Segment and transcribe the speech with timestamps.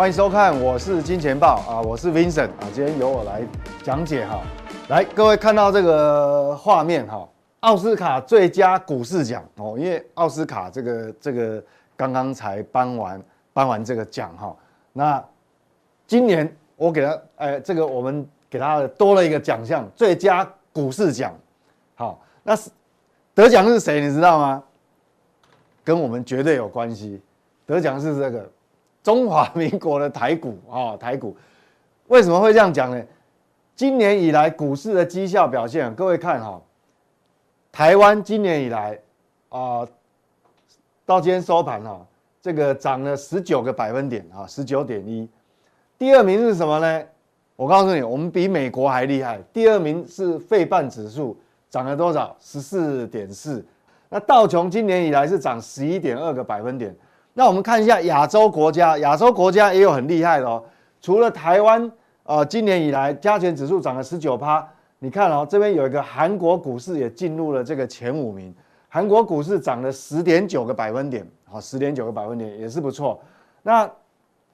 [0.00, 3.42] 欢迎收看，我是金钱豹啊，我是 Vincent 啊，今天由我来
[3.82, 4.40] 讲解哈。
[4.88, 7.28] 来，各位看到这个画面哈，
[7.60, 11.62] 奥斯卡最佳股市奖哦，因为奥斯卡这个这个
[11.98, 14.56] 刚刚才颁完颁完这个奖哈，
[14.94, 15.22] 那
[16.06, 21.30] 今年我给他哎，这个我们给他多了一个奖项，最佳股市奖。
[21.94, 22.70] 好，那是
[23.34, 24.00] 得奖是谁？
[24.00, 24.62] 你知道吗？
[25.84, 27.20] 跟我们绝对有关系。
[27.66, 28.50] 得奖是这个
[29.02, 31.36] 中华民国的台股啊， 台股
[32.08, 33.02] 为什么会这样讲呢？
[33.74, 36.60] 今年以来股市的绩效表现，各位看哈，
[37.72, 38.98] 台湾今年以来
[39.48, 39.86] 啊，
[41.06, 42.06] 到今天收盘哈，
[42.42, 45.28] 这个涨了十九个百分点啊，十九点一。
[45.98, 47.04] 第二名是什么呢？
[47.56, 49.38] 我告诉你，我们比美国还厉害。
[49.52, 52.36] 第二名是费半指数，涨了多少？
[52.38, 53.64] 十四点四。
[54.08, 56.94] 那道琼今年以来是涨十一点二个百分点。
[57.40, 60.62] 那我们看一下亚洲国家，亚洲国家也有很厉害的哦。
[61.00, 61.90] 除了台湾，
[62.24, 64.62] 呃，今年以来加权指数涨了十九趴。
[64.98, 68.54] 你看哦，这边有一个韩国股市也进入了这个前五名，
[68.90, 73.18] 韩国股市涨了十点九个百分点，好，十点九个百分点也是不错。
[73.62, 73.90] 那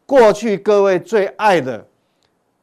[0.06, 1.84] 过去各位最爱的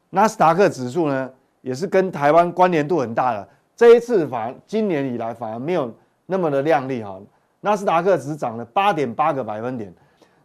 [0.10, 3.46] 纳斯达克指数呢，也是跟台湾关联度很大的。
[3.76, 5.94] 这一次反而今年以来反而没有
[6.26, 7.20] 那么的亮丽哈，
[7.60, 9.94] 纳斯达克只涨了八点八个百分点。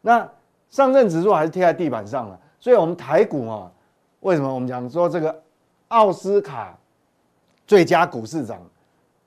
[0.08, 0.26] 那
[0.70, 3.70] 上证指数还是贴在地板上了，所以我们台股啊，
[4.20, 5.42] 为什么我们讲说这个
[5.88, 6.74] 奥斯卡
[7.66, 8.58] 最佳股市奖，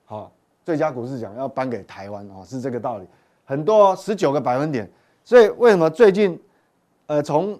[0.05, 0.31] 好，
[0.65, 3.05] 最佳股市奖要颁给台湾哦，是这个道理。
[3.45, 4.89] 很多十九个百分点，
[5.23, 6.41] 所以为什么最近，
[7.05, 7.59] 呃，从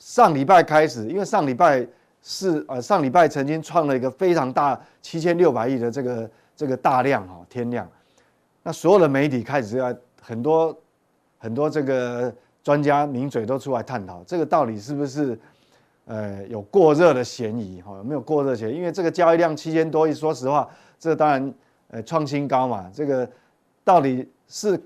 [0.00, 1.86] 上礼拜开始，因为上礼拜
[2.20, 7.88] 是呃上礼拜曾经创了一个非常大七千六百亿的这个这个大量哈天量，
[8.64, 10.76] 那所有的媒体开始要很多
[11.38, 12.34] 很多这个。
[12.66, 15.38] 专家名嘴都出来探讨这个到底是不是，
[16.04, 17.96] 呃，有过热的嫌疑哈？
[17.96, 18.74] 有没有过热嫌疑？
[18.74, 20.68] 因为这个交易量七千多亿，说实话，
[20.98, 21.54] 这当然
[21.90, 22.90] 呃创新高嘛。
[22.92, 23.30] 这个
[23.84, 24.76] 到底是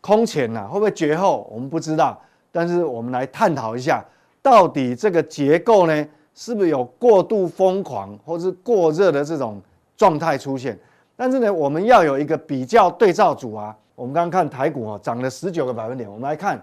[0.00, 1.48] 空前呐，会不会绝后？
[1.52, 2.20] 我们不知道。
[2.50, 4.04] 但是我们来探讨一下，
[4.42, 9.62] 到底这个结构呢，是不是有过度疯狂或是过热的这种
[9.96, 10.76] 状态出现？
[11.14, 13.76] 但是呢，我们要有一个比较对照组啊。
[13.94, 16.60] 我们刚刚看台股啊，涨了十九个百分点，我们来看。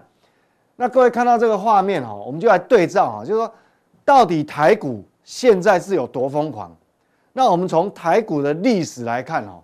[0.80, 3.52] 那各位看到这个画面哈，我们就来对照哈，就是说，
[4.04, 6.72] 到底台股现在是有多疯狂？
[7.32, 9.60] 那我们从台股的历史来看哈，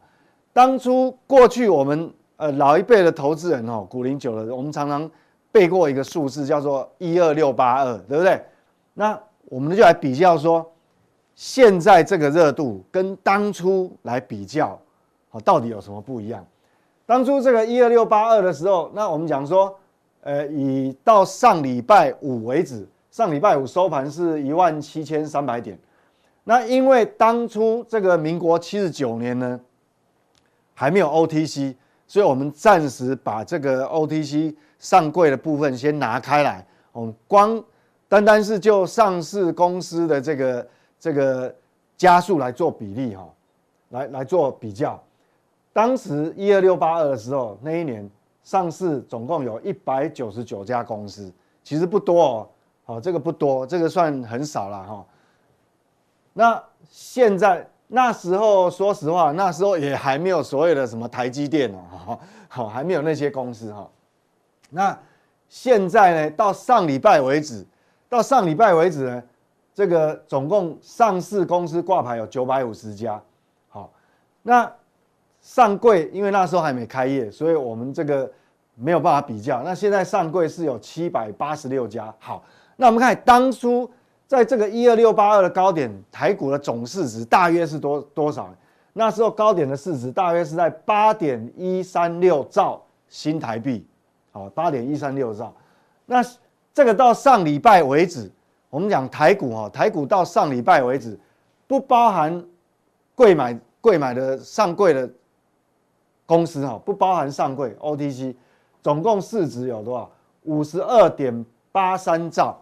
[0.53, 5.09] 当初过去我们呃老一辈的投资人哦，股龄久了，我们常常
[5.53, 8.45] 背过一个数字叫做一二六八二，对不对？
[8.93, 10.69] 那我们就来比较说，
[11.37, 14.77] 现在这个热度跟当初来比较，
[15.31, 16.45] 好，到底有什么不一样？
[17.07, 19.73] 当初这个一二六八二的时候，那我们讲说。
[20.25, 25.79] 呃，以到上礼拜五为止，上礼拜五收盘是一万七千三百点。
[26.45, 29.61] 那因为当初这个民国七十九年呢，
[30.73, 31.75] 还没有 OTC，
[32.07, 36.67] 所以我们暂时把这个 OTC 上柜的部分先拿开来。
[36.93, 37.63] 我们光
[38.09, 40.69] 单单是就上市公司的这个
[40.99, 41.55] 这个
[41.99, 43.29] 加速来做比例哈，
[43.91, 44.99] 来来做比较。
[45.71, 48.11] 当时一二六八二的时候，那一年。
[48.45, 51.33] 上市总共有一百九十九家公司，
[51.63, 52.49] 其实不多哦，
[52.85, 55.07] 好，这个不多，这个算很少了哈。
[56.35, 62.19] 那现在那时候，说实话，那时候也还没有所谓的什么台积电哦，
[62.49, 63.91] 好，还没有那些公司哈。
[64.69, 64.99] 那
[65.49, 67.67] 现在呢，到上礼拜为止，
[68.11, 69.23] 到上礼拜为止呢，
[69.73, 73.19] 这个总共上市公司挂牌有九百五十家，
[73.71, 73.91] 好，
[74.43, 74.71] 那。
[75.47, 78.33] 上柜，因为那时候还没开业，所以我们这个
[78.75, 79.63] 没有办法比较。
[79.63, 82.13] 那现在上柜是有七百八十六家。
[82.19, 82.43] 好，
[82.77, 83.91] 那我们看当初
[84.27, 88.53] 在这个一二六八二的高点，台股的总市值大约是多多少？
[88.93, 93.87] 那时候高点的市值大约是在八点一三六兆新台币。
[94.33, 95.55] 好，八点一三六兆。
[96.07, 96.25] 那
[96.73, 98.31] 这个到上礼拜为止，
[98.71, 101.19] 我们讲台股哈，台股到上礼拜为止，
[101.67, 102.45] 不包含
[103.15, 105.09] 柜买柜买的上柜的。
[106.27, 108.35] 公司哈不包含上柜 OTC，
[108.85, 110.11] 总共市值有多少？
[110.43, 112.55] 五十二点八三兆，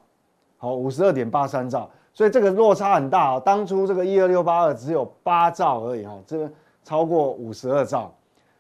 [0.57, 3.41] 好，五十二点八三兆，所以这个落差很大啊。
[3.41, 6.49] 当初这个一二六八二只有八兆而已哈，这个
[6.85, 8.15] 超过五十二兆。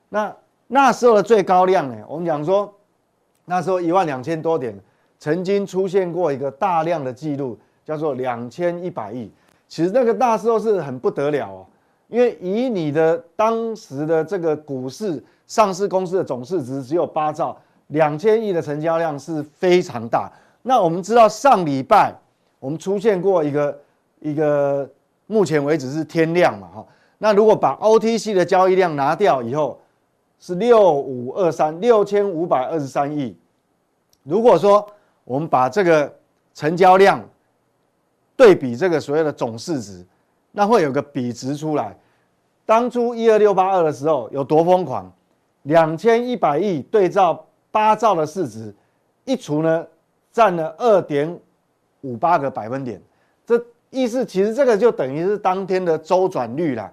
[0.09, 0.35] 那
[0.67, 2.05] 那时候的最高量呢？
[2.09, 2.75] 我们讲说
[3.44, 4.76] 那时候一万两千多点，
[5.20, 9.31] 曾经出现过一个大量的记录，叫做两千一百亿。
[9.69, 11.67] 其实那个那时候是很不得了哦。
[12.08, 17.56] 因为以你的当时的这个股市上市公司的总市值只有八兆，
[17.89, 20.31] 两千亿的成交量是非常大。
[20.62, 22.15] 那我们知道上礼拜
[22.59, 23.79] 我们出现过一个
[24.21, 24.89] 一个，
[25.27, 26.87] 目前为止是天量嘛哈。
[27.19, 29.81] 那如果把 OTC 的交易量拿掉以后，
[30.41, 33.37] 是六五二三六千五百二十三亿。
[34.23, 34.85] 如果说
[35.25, 36.12] 我们把这个
[36.55, 37.21] 成交量
[38.37, 40.05] 对比这个所谓的总市值，
[40.50, 41.97] 那会有个比值出来。
[42.65, 45.12] 当初一二六八二的时候有多疯狂？
[45.62, 48.75] 两千一百亿对照八兆的市值，
[49.25, 49.87] 一除呢，
[50.31, 51.38] 占了二点
[52.00, 53.00] 五八个百分点。
[53.47, 56.93] 这意思其实这个就等于是当天的周转率啦。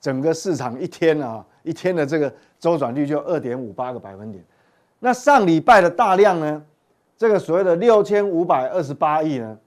[0.00, 4.44] 整个市场一天啊，一天的这个周转率就二点五八个百分点。
[5.00, 6.64] 那上礼拜的大量呢，
[7.16, 9.58] 这个所谓的六千五百二十八亿呢，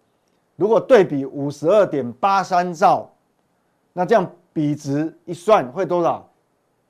[0.56, 3.12] 如果对比五十二点八三兆，
[3.92, 6.26] 那这样比值一算会多少？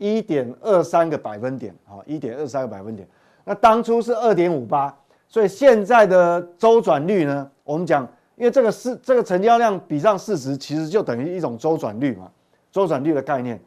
[0.01, 3.07] 一点二三个百分点，好，一点二三个百分点。
[3.43, 4.91] 那当初是二点五八，
[5.27, 7.47] 所以现在的周转率呢？
[7.63, 8.01] 我们讲，
[8.35, 12.31] 因为这个市这个成交量比上市值，其实就等于一种周转率嘛，
[12.71, 13.61] 周转率的概念。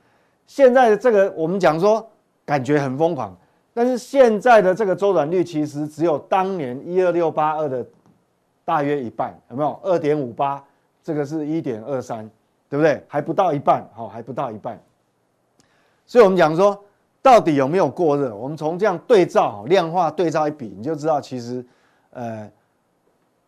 [0.48, 2.04] 现在的这个我们讲说
[2.44, 3.36] 感觉很疯狂，
[3.72, 7.86] 但是现在的这个周转率其实只有当年一二六八二的
[8.64, 9.78] 大约一半，有没有？
[9.84, 10.60] 二点五八，
[11.00, 12.28] 这个是一点二三，
[12.68, 13.00] 对不对？
[13.06, 14.76] 还不到一半，好，还不到一半。
[16.06, 16.78] 所以，我们讲说，
[17.22, 18.36] 到底有没有过热？
[18.36, 21.64] 我们从这样对照、量化对照一比，你就知道，其实，
[22.10, 22.50] 呃，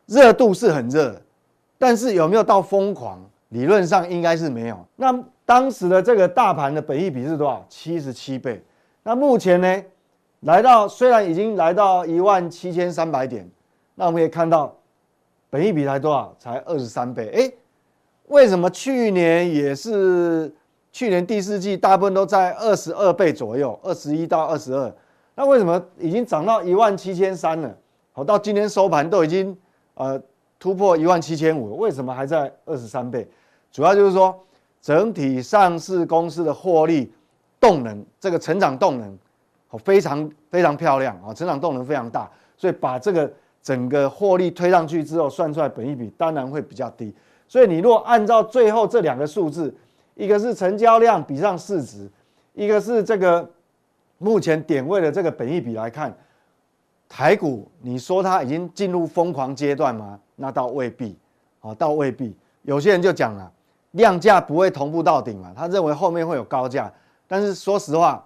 [0.07, 1.21] 热度是很热，
[1.77, 3.23] 但是有没有到疯狂？
[3.51, 4.87] 理论上应该是没有。
[4.97, 5.15] 那
[5.45, 7.65] 当时的这个大盘的本益比是多少？
[7.69, 8.65] 七十七倍。
[9.03, 9.83] 那目前呢，
[10.41, 13.47] 来到虽然已经来到一万七千三百点，
[13.95, 14.75] 那我们也看到，
[15.51, 16.35] 本益比才多少？
[16.39, 17.29] 才二十三倍。
[17.29, 17.53] 哎，
[18.29, 20.51] 为什么去年也是？
[20.97, 24.91] 去年第四季大部分都在二十二倍左右，二十一到二十二。
[25.35, 27.77] 那为什么已经涨到一万七千三了？
[28.15, 29.55] 好，到今天收盘都已经
[29.93, 30.19] 呃
[30.59, 33.29] 突破一万七千五，为什么还在二十三倍？
[33.71, 34.35] 主要就是说
[34.81, 37.13] 整体上市公司的获利
[37.61, 39.19] 动能，这个成长动能，
[39.69, 42.27] 好非常非常漂亮啊，成长动能非常大，
[42.57, 43.31] 所以把这个
[43.63, 47.15] 整个获利推上去之后，算出来本益比当然会比较低。
[47.47, 49.75] 所以你如果按照最后这两个数字。
[50.17, 52.11] 一个是成交量比上市值，
[52.55, 53.49] 一个是这个
[54.19, 56.13] 目前点位的这个本益比来看，
[57.09, 60.19] 台股你说它已经进入疯狂阶段吗？
[60.35, 61.17] 那倒未必，
[61.61, 62.35] 啊，倒未必。
[62.63, 63.53] 有些人就讲了，
[63.93, 66.91] 量价不会同步到顶嘛，他认为后面会有高价。
[67.29, 68.25] 但是说实话，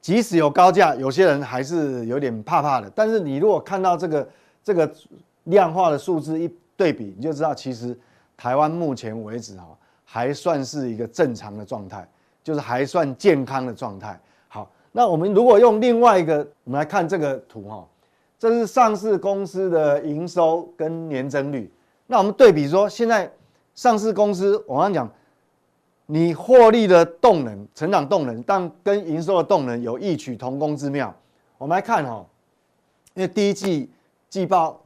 [0.00, 2.92] 即使有高价，有些人还是有点怕怕的。
[2.94, 4.28] 但是你如果看到这个
[4.62, 4.92] 这个
[5.44, 7.98] 量化的数字一对比，你就知道其实
[8.36, 9.66] 台湾目前为止哈。
[10.04, 12.06] 还算是一个正常的状态，
[12.42, 14.20] 就是还算健康的状态。
[14.48, 17.86] 好，那我们如果用另外一个，我们来看这个图哈，
[18.38, 21.72] 这是上市公司的营收跟年增率。
[22.06, 23.30] 那我们对比说，现在
[23.74, 25.10] 上市公司，我刚讲，
[26.06, 31.12] 你获利的动能、成长动能，但跟营收的动能有异曲同工之妙。
[31.56, 32.24] 我们来看哈，
[33.14, 33.90] 因为第一季
[34.28, 34.78] 季报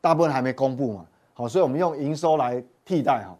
[0.00, 3.36] 大部分还没公布嘛，好，所以我们用营收来替代哈。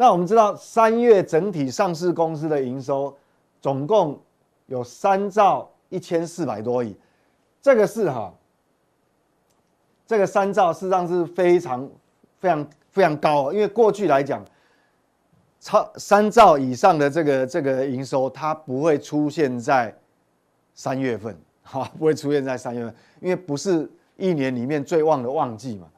[0.00, 3.12] 那我们知道，三月整体上市公司的营收
[3.60, 4.16] 总共
[4.66, 6.96] 有三兆一千四百多亿，
[7.60, 8.32] 这个是哈，
[10.06, 11.90] 这个三兆事实上是非常
[12.38, 14.40] 非常非常高，因为过去来讲，
[15.58, 19.92] 超三兆以上的这个这个营收，它不会出现在
[20.74, 25.88] 三月份，哈，不会出现在三月份，因为不是一年里面最旺的旺季嘛。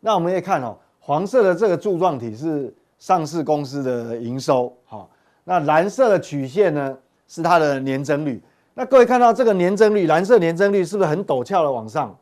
[0.00, 2.74] 那我们可以看哦，黄色的这个柱状体是。
[3.02, 5.10] 上市公司的营收，好，
[5.42, 8.40] 那蓝色的曲线呢是它的年增率。
[8.74, 12.16] 那各位看到这个年增率，蓝色年增率是不是很陡峭的往上？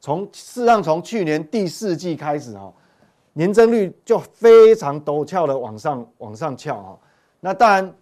[0.00, 2.70] 从事实上从去年第四季开始哈，
[3.32, 6.98] 年增率就非常陡峭的往上往上翘哈。
[7.40, 7.94] 那当然，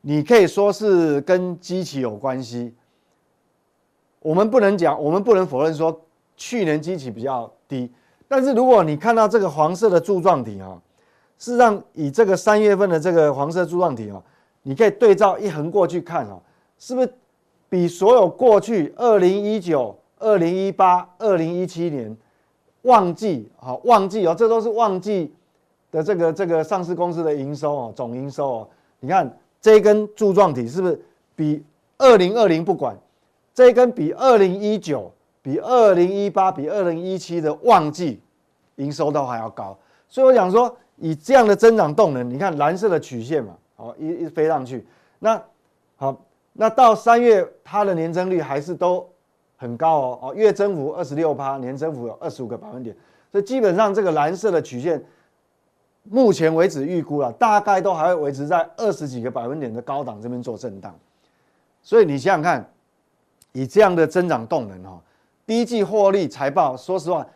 [0.00, 2.74] 你可以说是跟机器有关系。
[4.18, 6.00] 我们不能讲，我们不能否认说
[6.36, 7.92] 去年机器比较低，
[8.26, 10.76] 但是如果你看到这个黄色的柱状体哈。
[11.38, 14.22] 事实上，以这个三月份的这个黄色柱状体哦，
[14.62, 16.40] 你可以对照一横过去看哦，
[16.78, 17.12] 是不是
[17.68, 22.16] 比所有过去二零一九、二零一八、二零一七年
[22.82, 25.34] 旺季好旺季哦，这都是旺季
[25.90, 28.68] 的这个这个上市公司的营收哦，总营收哦，
[29.00, 30.98] 你看这一根柱状体是不是
[31.34, 31.62] 比
[31.98, 32.96] 二零二零不管
[33.52, 35.12] 这一根比二零一九、
[35.42, 38.22] 比二零一八、比二零一七的旺季
[38.76, 39.76] 营收都还要高，
[40.08, 40.74] 所以我想说。
[40.96, 44.86] 以这样的增长动能，你看蓝色的曲线嘛，好，一一飞上去，
[45.18, 45.42] 那
[45.96, 46.16] 好，
[46.52, 49.06] 那到三月它的年增率还是都
[49.56, 52.96] 很高哦哦，月增幅二十六趴，年增幅有二十五个百分点，
[53.30, 55.02] 所以基本上这个蓝色的曲线，
[56.04, 60.94] 目前为止预估了大概都还会维持在二十几个百分点的高档这边做震荡，
[61.82, 62.70] 所以你想想看，
[63.52, 65.00] 以这样的增长动能哈，
[65.46, 67.26] 第一季获利财报，说实话，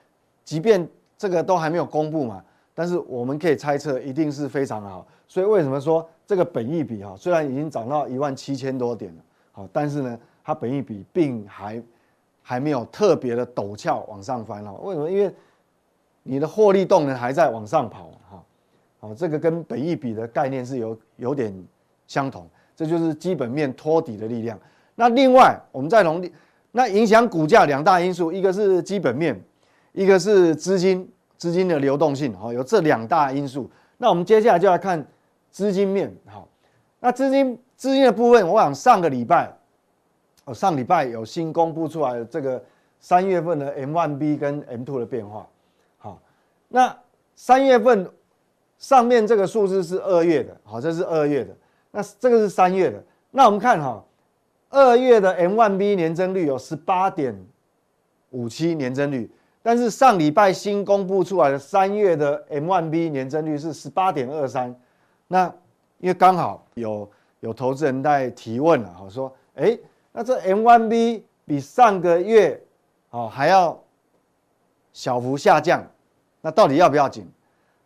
[0.44, 0.88] 即便
[1.18, 2.42] 这个都还没有公布嘛，
[2.80, 9.22] 但是我们可以猜测一定是非常好，所以为什么说这个本益比哈，虽然已经涨到一万七千多点了，
[9.52, 11.82] 好，但是呢，它本益比并还。
[12.42, 15.08] 还没有特别的陡峭往上翻哦，为什么？
[15.08, 15.32] 因为
[16.24, 18.42] 你的获利动能还在往上跑哈，
[18.98, 21.54] 好，这个跟本益比的概念是有有点
[22.08, 24.58] 相同，这就是基本面托底的力量。
[24.96, 26.28] 那另外，我们再从
[26.72, 29.38] 那影响股价两大因素，一个是基本面，
[29.92, 31.08] 一个是资金
[31.40, 33.70] 资金的流动性，好，有这两大因素。
[33.96, 35.02] 那我们接下来就来看
[35.50, 36.46] 资金面，好，
[37.00, 39.50] 那资金资金的部分，我想上个礼拜。
[40.44, 42.60] 哦上礼拜有新公布出来的这个
[42.98, 45.46] 三月份的 M1B 跟 M2 的变化，
[45.98, 46.20] 好，
[46.68, 46.94] 那
[47.36, 48.10] 三月份
[48.78, 51.54] 上面这个数字是二月的，好，这是二月的，
[51.90, 54.02] 那这个是三月的，那我们看哈，
[54.70, 57.38] 二月的 M1B 年增率有十八点
[58.30, 59.30] 五七年增率，
[59.62, 64.74] 但是上礼拜新公布出来的三月的 M1B 年增率是十八点二三，
[65.28, 65.46] 那
[65.98, 69.78] 因为刚好有有投资人在提问了，好说，哎。
[70.12, 72.60] 那这 M1B 比上个月
[73.10, 73.80] 哦还要
[74.92, 75.86] 小幅下降，
[76.40, 77.24] 那到底要不要紧？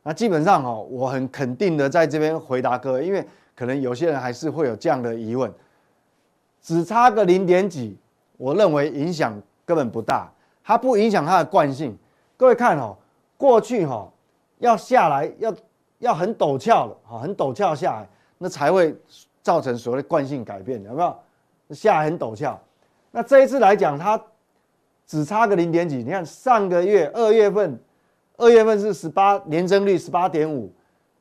[0.02, 3.23] 那基本上哦，我很肯定的在这边回答各位，因为
[3.54, 5.52] 可能有些人还是会有这样的疑问，
[6.62, 7.95] 只差个零点几，
[8.38, 10.33] 我认为影响根本不大，
[10.64, 11.97] 它不影响它的惯性。
[12.37, 12.97] 各位看哦，
[13.37, 14.11] 过去哈
[14.59, 15.54] 要下来要
[15.99, 18.97] 要很陡峭的哈，很陡峭下来，那才会
[19.42, 21.16] 造成所谓的惯性改变，有没有？
[21.71, 22.61] 下来很陡峭，
[23.11, 24.21] 那这一次来讲，它
[25.06, 25.97] 只差个零点几。
[25.97, 27.78] 你看上个月二月份，
[28.37, 30.73] 二月份是十八年增率十八点五，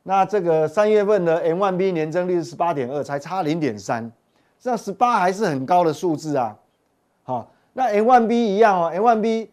[0.04, 4.12] 那这个三月份的 M1B 年增率是十八点二，才差零点三，
[4.60, 6.58] 这十八还是很高的数字啊。
[7.74, 9.50] 那 M1B 一样哦，M1B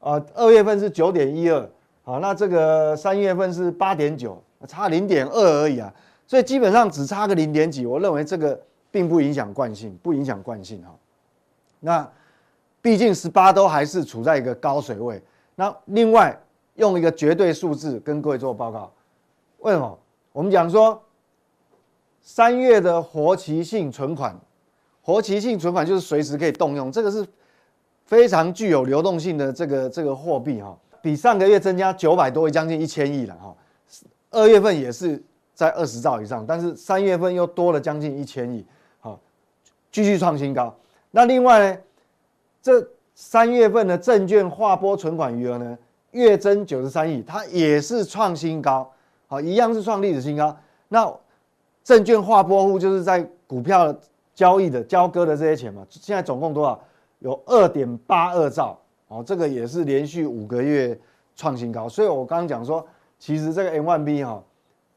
[0.00, 1.68] 啊二月份是九点一二，
[2.04, 5.92] 好，那这个三月份是八点九，差零点二而已啊，
[6.26, 8.60] 所以基本上只差个零点几，我认为这个。
[8.90, 10.96] 并不影响惯性，不影响惯性哈。
[11.78, 12.10] 那
[12.80, 15.22] 毕竟十八都还是处在一个高水位。
[15.56, 16.34] 那另外
[16.76, 18.90] 用一个绝对数字跟各位做报告，
[19.58, 19.98] 为什么？
[20.32, 20.98] 我们讲说
[22.22, 24.34] 三月的活期性存款，
[25.02, 27.26] 活期性存款就是随时可以动用，这个是
[28.08, 33.54] 非常具有流动性的这个这个货币哈，比上个月增加九百多亿，将近一千亿了哈。
[34.30, 35.22] 二月份也是
[35.52, 38.64] 在二十兆以上，但是三月份又多了将近一千亿。
[38.98, 39.20] 好
[39.92, 40.74] 继续创新高。
[41.10, 41.78] 那另外呢，
[42.62, 45.76] 这三月份的证券划拨存款余额呢，
[46.12, 48.90] 月增九十三亿，它也是创新高。
[49.26, 50.56] 好，一样是创历史新高。
[50.88, 51.14] 那
[51.84, 53.94] 证券划拨户就是在股票
[54.34, 56.80] 交易的交割的这些钱嘛，现在总共多少？
[57.18, 58.78] 有二点八二兆。
[59.08, 60.98] 哦，这个也是连续五个月
[61.34, 61.88] 创新高。
[61.88, 62.86] 所以我刚刚讲说，
[63.18, 64.42] 其实这个 M1B 哈，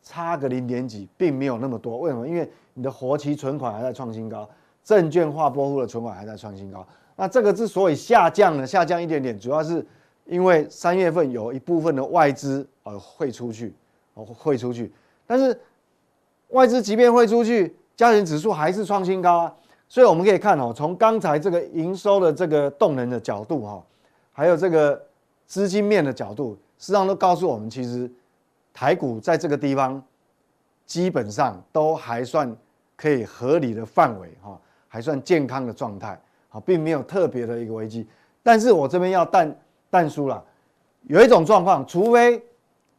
[0.02, 2.00] 差个零点几，并没有那么多。
[2.00, 2.28] 为什么？
[2.28, 4.50] 因为你的活期存款还在创新高。
[4.84, 6.84] 证券化拨户的存款还在创新高，
[7.16, 9.86] 那这个之所以下降呢，下降一点点，主要是
[10.26, 13.76] 因为三月份有一部分的外资呃汇出去，
[14.16, 14.92] 哦汇出去，
[15.28, 15.58] 但是
[16.48, 19.56] 外资即便汇出去，加权指数还是创新高啊，
[19.92, 23.84] 所以我们可以看哦，从刚才这个营收的这个动能的角度哈，
[24.32, 24.98] 还有这个
[25.46, 28.10] 资金面的角度，实际上都告诉我们，其实
[28.74, 30.02] 台股在这个地方
[30.86, 32.56] 基本上都还算
[32.96, 34.58] 可以合理的范围哈。
[34.88, 36.18] 还算健康的状态，
[36.48, 38.08] 好，并没有特别的一个危机。
[38.42, 40.42] 但是我这边要但但书了，
[41.04, 42.42] 有一种状况，除非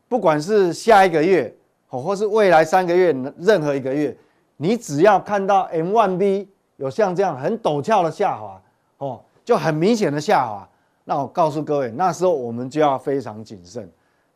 [0.09, 1.55] 不管是下一个月，
[1.87, 4.15] 或是未来三个月任何一个月，
[4.59, 6.49] 你只要看到 M1B
[6.83, 8.61] 有像这样很陡峭的下滑，
[8.99, 10.69] 哦，就很明显的下滑，
[11.05, 13.89] 那我告诉各位，那时候我们就要非常谨慎。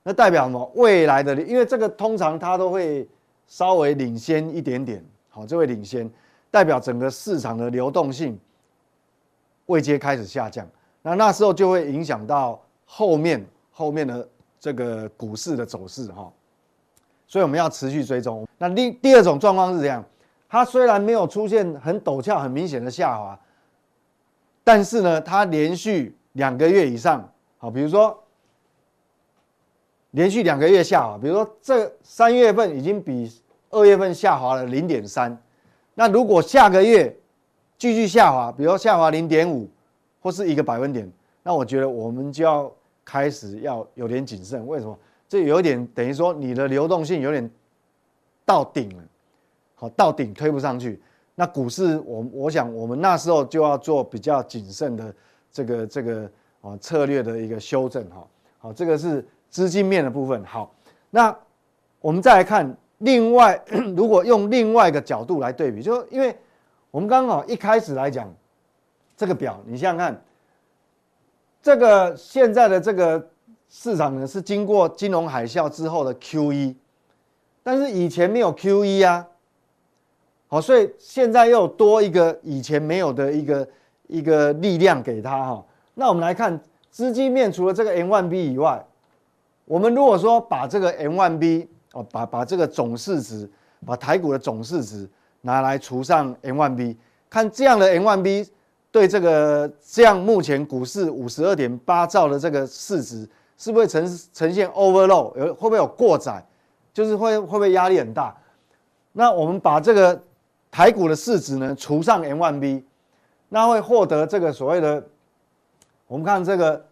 [0.04, 0.70] 那代表什么？
[0.76, 3.08] 未来的，因为这个通常它都会
[3.48, 6.08] 稍微领先一点点，好，就会领先。
[6.48, 8.38] 代表整个市场的流动性
[9.66, 10.64] 未接开始下降，
[11.02, 14.26] 那那时候就会影响到后面后面的
[14.60, 16.32] 这个股市的走势哈，
[17.26, 18.46] 所以我们要持续追踪。
[18.56, 20.04] 那第第二种状况是这样，
[20.48, 23.38] 它虽然没有出现很陡峭、很明显的下滑，
[24.62, 28.16] 但是呢，它连续两个月以上，好，比如说
[30.12, 33.30] 连续两个月下滑，比如说这三月份已经比
[33.70, 35.36] 二月份下滑了零点三。
[35.94, 37.14] 那如果下个月
[37.76, 39.68] 继续下滑，比如说下滑零点五，
[40.20, 41.10] 或是一个百分点，
[41.42, 42.72] 那我觉得我们就要
[43.04, 44.66] 开始要有点谨慎。
[44.66, 44.98] 为什么？
[45.28, 47.50] 这有点等于说你的流动性有点
[48.44, 49.02] 到顶了，
[49.78, 51.00] 好，到顶推不上去。
[51.34, 55.14] 那股市我，我想我们那时候就要做比较谨慎的
[55.52, 56.30] 这个这个
[56.62, 58.26] 啊策略的一个修正哈。
[58.56, 60.42] 好，这个是资金面的部分。
[60.46, 60.74] 好，
[61.10, 61.36] 那
[62.00, 63.62] 我们再来看另外，
[63.94, 66.34] 如果用另外一个角度来对比，就因为
[66.90, 68.34] 我们刚好一开始来讲
[69.14, 70.24] 这个表，你想想看，
[71.60, 73.28] 这个现在的这个
[73.68, 76.74] 市场呢是经过金融海啸之后的 QE，
[77.62, 79.28] 但是以前没有 QE 啊。
[80.48, 83.68] 好，所以现在又多一个以前没有的一个
[84.06, 85.64] 一个力量给他哈。
[85.94, 88.86] 那我们来看资金面，除了这个 M1B 以外，
[89.64, 93.50] 我们如果说把这个 M1B 哦，把把这个总市值，
[93.84, 95.08] 把台股的总市值
[95.40, 96.94] 拿来除上 M1B，
[97.28, 98.46] 看这样的 M1B
[98.92, 105.36] 对这个这样目前股市五十二点八兆的这个市值，是不是呈呈现 overload？
[105.38, 106.40] 有会不会有过载？
[106.94, 108.32] 就是会会不会压力很大？
[109.10, 110.22] 那我们把这个。
[110.76, 112.82] 台股的市值呢，除上 M1B，
[113.48, 115.02] 那会获得这个所谓的，
[116.06, 116.84] 我们看这个，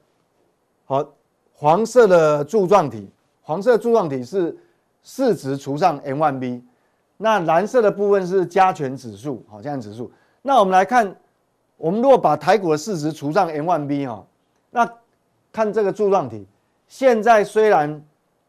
[0.86, 1.06] 好，
[1.52, 3.10] 黄色的柱状体，
[3.42, 4.56] 黄色柱状体是
[5.02, 6.62] 市值除上 M1B，
[7.18, 10.10] 那蓝色的部分是加权指数，好，加权指数。
[10.40, 11.14] 那我们来看，
[11.76, 14.24] 我们如果把台股的市值除上 M1B 哈，
[14.70, 14.90] 那
[15.52, 16.46] 看这个柱状体，
[16.88, 18.02] 现在虽然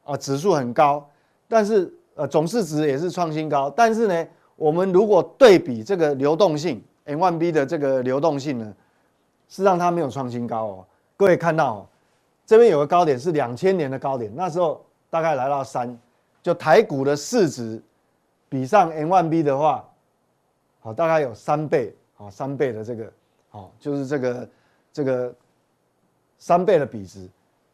[0.05, 1.05] 啊指数很高，
[1.49, 4.25] 但是呃总市值也是创新高，但是呢。
[4.55, 8.74] 我们如果对比这个流动性，M1B 的这个流动性呢，
[9.50, 10.85] 是让它没有创新高哦。
[11.18, 11.87] 各位看到哦，
[12.46, 15.98] 这边有个高点是两千年的高点，那时候大概来到三，
[16.41, 17.81] 就台股的市值
[18.48, 19.83] 比上 M1B 的话，
[20.79, 23.11] 好，大概有三倍，好，三倍的这个，
[23.50, 24.50] 好，就是这个
[24.94, 25.33] 这个
[26.37, 27.27] 三倍的比值。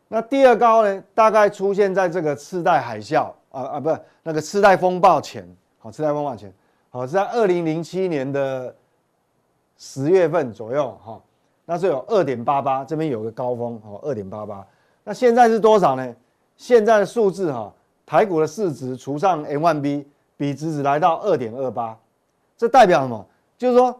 [0.07, 6.51] 那第二高呢，大概出现在这个次贷海啸啊啊，不那个次贷风暴前，好，次贷风暴前。
[6.93, 8.75] 好，是在二零零七年的
[9.77, 11.21] 十月份左右，哈，
[11.63, 14.67] 那时候有二点八八，这边有个高峰，哈，二点八八。
[15.05, 16.13] 那现在是多少呢？
[16.57, 17.73] 现在的数字，哈，
[18.05, 20.03] 台股的市值除上 M1B，
[20.35, 21.97] 比值只来到二点二八，
[22.57, 23.25] 这代表什么？
[23.57, 23.97] 就是说，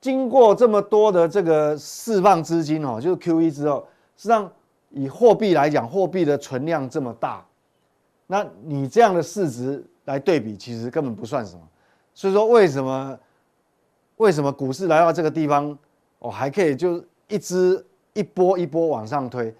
[0.00, 4.50] 经过这么多的这个释放资金，哦，就是 QE 之后，实际上
[4.88, 7.46] 以货币来讲，货币的存量这么大，
[8.26, 11.62] 那你这样的市值来对比，其实根本不算什么。
[12.14, 13.18] 所以说，为什么
[14.16, 15.76] 为什么股市来到这个地方，
[16.18, 19.54] 哦，还可以就一直一波一波往上推？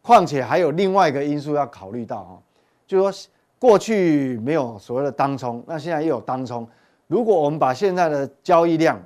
[0.00, 2.42] 况且还有另外一个因素要考虑到哈，
[2.86, 6.66] 就说过去没有所谓的当冲，那现在又有当冲。
[7.08, 9.00] 如果我们把现在的交易量，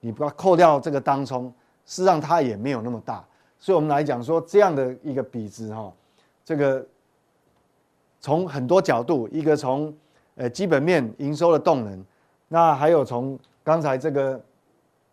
[0.00, 1.44] 你不要扣掉这个当冲，
[1.86, 3.24] 事实上它也没有那么大。
[3.58, 5.92] 所以我们来讲说这样的一个比值哈，
[6.44, 6.84] 这个
[8.20, 9.94] 从很多角度，一个从
[10.34, 12.04] 呃，基本面营收的动能，
[12.48, 14.40] 那还有从刚才这个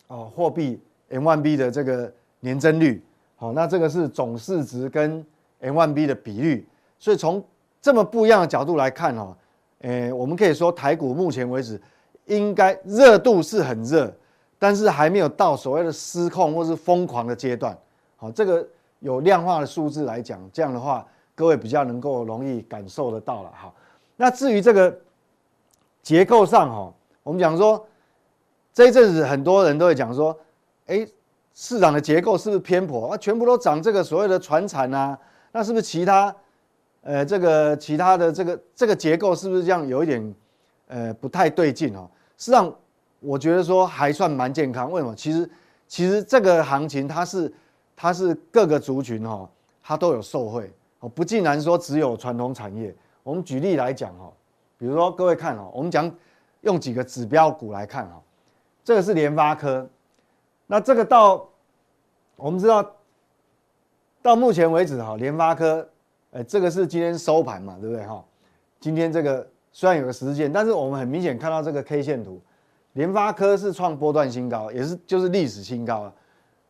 [0.07, 0.79] 哦货币
[1.11, 3.03] M1B 的这个年增率，
[3.35, 5.23] 好，那这个是总市值跟
[5.61, 6.65] M1B 的比率，
[6.99, 7.43] 所以从
[7.81, 9.35] 这么不一样的角度来看哦，
[9.81, 11.79] 诶，我们可以说台股目前为止
[12.25, 14.09] 应该热度是很热，
[14.57, 17.77] 但是还没有到所谓的失控或是疯狂的阶段，
[18.15, 18.65] 好，这个
[18.99, 21.05] 有量化的数字来讲，这样的话
[21.35, 23.75] 各位比较能够容易感受得到了，好，
[24.15, 24.97] 那至于这个。
[26.01, 27.85] 结构上哈，我们讲说
[28.73, 30.35] 这一阵子很多人都会讲说，
[30.87, 31.05] 哎，
[31.53, 33.17] 市场的结构是不是偏颇啊？
[33.17, 35.17] 全部都涨这个所谓的传产啊，
[35.51, 36.33] 那是不是其他
[37.01, 40.35] 呃这个其他的这个这个结构是不是这样有一点
[40.87, 42.09] 呃不太对劲哦？
[42.37, 42.73] 实际上
[43.19, 44.89] 我觉得说还算蛮健康。
[44.91, 45.13] 为什么？
[45.13, 45.49] 其实
[45.87, 47.53] 其实这个行情它是
[47.95, 49.47] 它是各个族群哈，
[49.83, 52.95] 它都有受惠哦，不竟然说只有传统产业。
[53.21, 54.31] 我们举例来讲哈。
[54.79, 56.09] 比如说，各位看哦，我们讲
[56.61, 58.21] 用几个指标股来看哈，
[58.81, 59.85] 这个是联发科，
[60.67, 61.45] 那这个到
[62.37, 62.95] 我们知道
[64.21, 65.85] 到目前为止哈，联发科，
[66.31, 68.23] 呃，这个是今天收盘嘛，对不对哈？
[68.79, 72.41] 今天这个虽然有个十日线，但是我们很明显看到这个 K 线图，
[72.93, 76.13] 联发科是创波段新高，也是就是历史新高啊。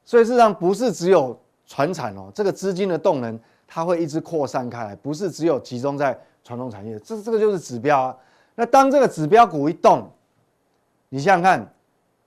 [0.04, 6.20] 所以事实上不是只有传产哦，这个资金的动能它会一直扩散开来，不是只有集中在。
[6.44, 8.18] 传统产业，这这个就是指标啊。
[8.56, 10.10] 那当这个指标股一动，
[11.10, 11.74] 你想想看，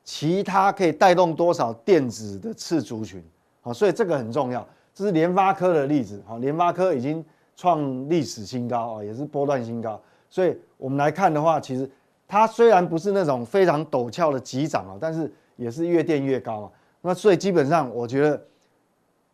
[0.05, 3.23] 其他可以带动多少电子的次族群？
[3.61, 4.67] 好，所以这个很重要。
[4.95, 6.23] 这是联发科的例子。
[6.27, 7.25] 好，联发科已经
[7.57, 10.01] 创历史新高啊，也是波段新高。
[10.29, 11.91] 所以我们来看的话，其实
[12.27, 16.71] 它虽然不是那种非常陡峭的急涨啊，但是也是越垫越高啊。
[17.01, 18.43] 那所以基本上我觉得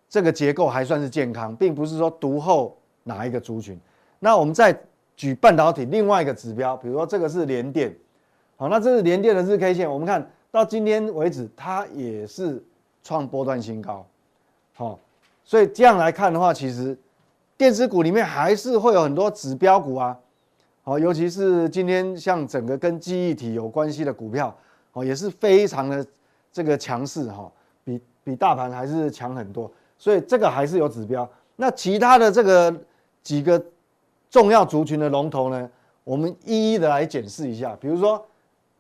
[0.09, 3.79] 这个结构还算是健康，并不是说独厚哪一个族群。
[4.19, 4.79] 那我们再
[5.17, 7.95] 举半导体另外一个指标，比如说这个是联电，
[8.57, 12.63] 好，那这是联电的日 K 线，我们看到今天为止它也是
[13.03, 14.07] 创波段新高，
[14.75, 14.99] 好，
[15.45, 16.97] 所以这样来看的话，其实
[17.57, 20.17] 电子股里面还是会有很多指标股啊。
[20.83, 24.57] 好，尤其是今天像整个跟记忆体有关系的股票，
[24.93, 26.07] 哦，也是非常的
[26.51, 27.53] 这个强势哈，
[27.85, 31.29] 比比大盘还是强很多，所以这个还是有指标。
[31.57, 32.75] 那其他的这个
[33.23, 33.63] 几个
[34.31, 35.71] 重要族群的龙头呢，
[36.05, 37.77] 我们一一的来检视一下。
[37.81, 38.25] 比如说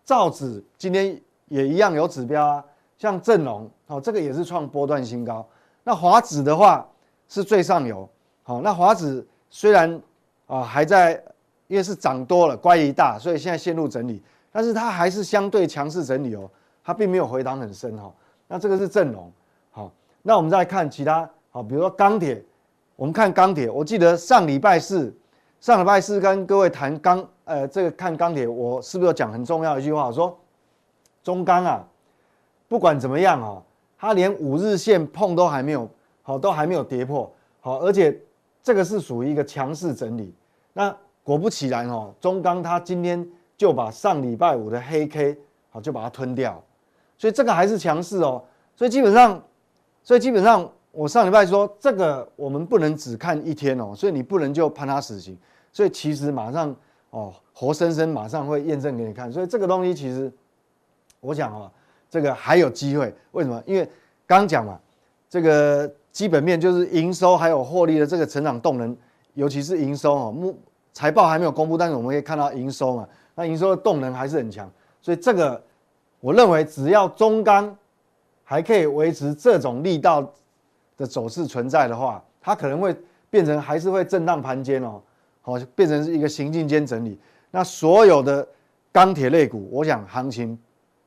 [0.04, 2.64] 造纸今天也一样有指标啊，
[2.96, 5.46] 像正隆哦，这个也是创波段新高。
[5.84, 6.86] 那华指的话
[7.28, 8.08] 是最上游，
[8.42, 10.00] 好，那华指虽然
[10.46, 11.22] 啊还在。
[11.68, 16.50] 因为是涨多了，乖离大，所以现在陷入整理，但是它还是相对强势整理哦，
[16.82, 18.10] 它并没有回档很深哈。
[18.46, 19.30] 那这个是正隆，
[19.70, 22.42] 好，那我们再看其他，好，比如说钢铁，
[22.96, 25.14] 我们看钢铁，我记得上礼拜四，
[25.60, 30.06] 上礼拜四跟各位谈钢，呃，这个看钢铁，我是不是有讲很重要一句话？
[30.06, 30.38] 我说
[31.22, 31.84] 中钢啊，
[32.68, 33.62] 不管怎么样啊，
[33.98, 35.88] 它连五日线碰都还没有，
[36.22, 38.18] 好，都还没有跌破，好，而且
[38.62, 40.34] 这个是属于一个强势整理，
[40.72, 40.94] 那。
[41.24, 45.36] 果不其然哦，中钢它今天就把上礼拜五的黑 K
[45.68, 46.58] 好就把它吞掉，
[47.18, 48.42] 所以这个还是强势哦。
[48.74, 49.42] 所以基本上，
[50.02, 55.36] 所以基本上我上礼拜说这个我们不能只看一天哦，所以你不能就判他死刑。
[55.72, 56.74] 所以其实马上
[57.10, 59.30] 哦，活生生马上会验证给你看。
[59.32, 60.32] 所以这个东西其实
[61.20, 61.70] 我想哦，
[62.08, 63.14] 这个还有机会。
[63.32, 63.62] 为什么？
[63.66, 63.84] 因为
[64.26, 64.80] 刚刚讲嘛，
[65.28, 68.96] 这个基本面就是营收还有获利的这个成长动能，
[69.34, 70.58] 尤其是营收哦目。
[70.94, 74.68] 财报还没有公布，但是我们可以看到营收嘛，那营收的动能还是很强，
[75.00, 75.62] 所以这个
[76.18, 77.76] 我认为只要中钢
[78.42, 80.28] 还可以维持这种力道
[80.98, 82.94] 的走势存在的话，它可能会
[83.30, 85.00] 变成还是会震荡盘间哦，
[85.40, 87.18] 好变成是一个行进间整理。
[87.50, 88.46] 那所有的
[88.92, 90.58] 钢铁类股，我想行情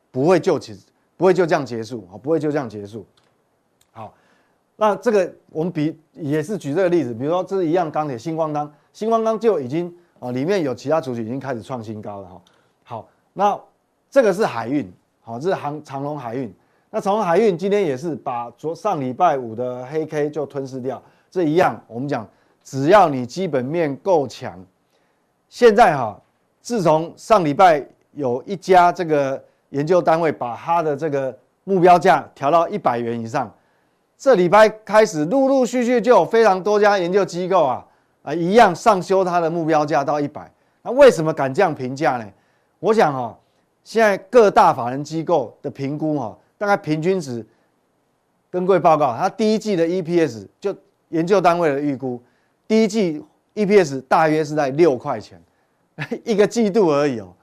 [0.10, 0.76] 不会就此
[1.16, 3.06] 不会就这样结束啊，不会就这样结束。
[3.92, 4.12] 好，
[4.76, 8.74] 那这个我们比也是举这个例子，比如说这是一样钢铁，新光钢。
[8.94, 12.42] 新光钢就已经啊，里面有其他族群已经开始创新高了哈。
[12.84, 13.60] 好，那
[14.10, 16.54] 这个是海运，好，这是航长隆海运。
[16.94, 22.28] 那长荣海运今天也是把昨上礼拜五的黑 K 就吞噬掉，这一样我们讲，
[22.64, 24.62] 只要你基本面够强，
[25.48, 26.20] 现在哈，
[26.62, 33.50] 自从上礼拜有一家这个研究单位把它的这个目标价调到一百元以上，
[34.18, 37.88] 这礼拜开始陆陆续续就有非常多家研究机构啊。
[38.24, 40.48] 啊，一样上修它的目标价到一百，
[40.84, 42.26] 那为什么敢这样评价呢？
[42.78, 43.36] 我想哈，
[43.84, 47.44] 现在各大法人机构的评估哈，大概平均值，
[48.52, 50.76] 跟各位报告，它第一季的 EPS 就
[51.10, 52.22] 研究单位的预估，
[52.68, 53.20] 第一季
[53.56, 55.42] EPS 大约是在六块钱，
[56.24, 57.34] 一个季度而已哦。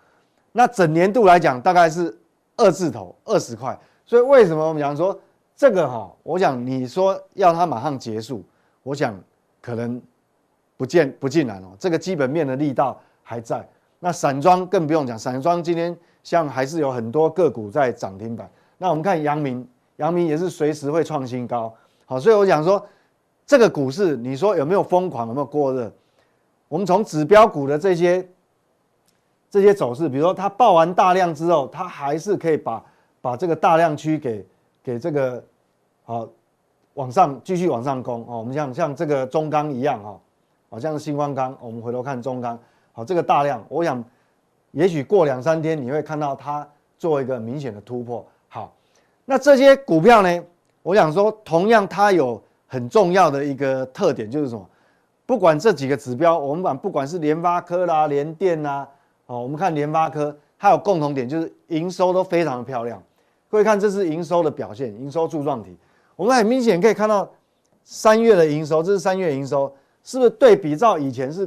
[0.52, 2.16] 那整年度来讲，大概是
[2.56, 3.76] 二字头二十块。
[4.06, 5.20] 所以为什么我们讲说
[5.56, 6.08] 这个哈？
[6.22, 8.44] 我想你说要它马上结束，
[8.84, 9.20] 我想
[9.60, 10.00] 可能。
[10.76, 13.68] 不见不尽然哦，这个基本面的力道还在。
[13.98, 18.48] 那散装更不用讲，散装今天像还是有很多个股在涨停板。
[18.78, 21.74] 那我们看阳明，阳明也是随时会创新高。
[22.06, 22.82] 好，所以我想说，
[23.44, 25.92] 这个股市你说有没有疯狂，有没有过热？
[26.68, 28.26] 我们从指标股的这些
[29.50, 32.84] 这些走势，比如说它爆完大量之后，它还是可以把
[33.20, 34.46] 把这个大量区给
[34.82, 35.44] 给这个
[36.04, 36.26] 好
[36.94, 38.38] 往上继续往上攻哦。
[38.38, 40.18] 我们像像这个中钢一样哈。
[40.70, 42.58] 好像是新光钢，我们回头看中钢，
[42.92, 44.04] 好，这个大量，我想，
[44.72, 48.22] 也许过两三天你会看到它做一个明显的突破。
[49.30, 50.42] 那这些股票呢，
[50.82, 54.66] 我想说，同样它有很重要的一个特点，就是什么？
[55.26, 58.88] 不管这几个指标，我们管不管是联发科啦、联电啦，
[59.26, 63.02] 哦，我们看联发科，它有共同点，就是营收都非常的漂亮。
[63.50, 65.76] 各位看，这是营收的表现，营收柱状体，
[66.16, 67.30] 我们很明显可以看到
[67.84, 69.70] 三月的营收，这是三月营收。
[70.04, 71.46] 是不是对比照以前是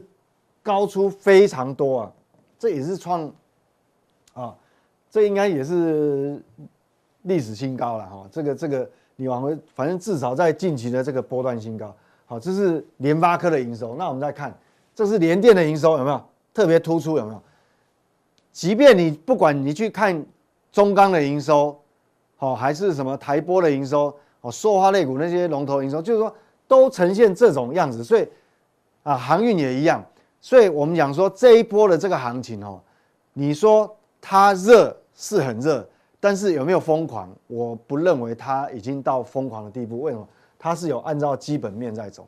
[0.61, 2.11] 高出非常多啊？
[2.59, 3.27] 这也是创
[4.33, 4.55] 啊，
[5.09, 6.39] 这应该也是
[7.23, 8.27] 历史新高了哈。
[8.31, 11.95] 这个这个你往回，反正至少在近期的这个波段新高。
[12.25, 13.95] 好，这是联发科的营收。
[13.95, 14.57] 那我们再看，
[14.93, 16.21] 这是联电的营收有没有
[16.53, 17.17] 特别突出？
[17.17, 17.41] 有没有？
[18.51, 20.25] 即便你不管你去看
[20.71, 21.79] 中钢的营收，
[22.37, 26.33] 好，还是什么台玻的营收，哦，塑化类股那些龙头营收，就是说
[26.67, 28.27] 都呈现这种样子，所以。
[29.03, 30.05] 啊，航运也一样，
[30.39, 32.79] 所以我们讲说这一波的这个行情哦，
[33.33, 35.83] 你说它热是很热，
[36.21, 37.29] 但是有没有疯狂？
[37.47, 39.99] 我不认为它已经到疯狂的地步。
[39.99, 40.25] 为什么？
[40.57, 42.25] 它是有按照基本面在走。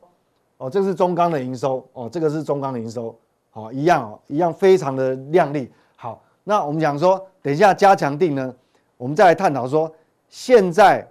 [0.56, 3.16] 哦，这是中钢的营收哦，这个是中钢的营收，
[3.50, 5.70] 好，一样哦，一样非常的亮丽。
[5.96, 8.54] 好，那我们讲说，等一下加强定呢，
[8.96, 9.92] 我们再来探讨说，
[10.28, 11.08] 现在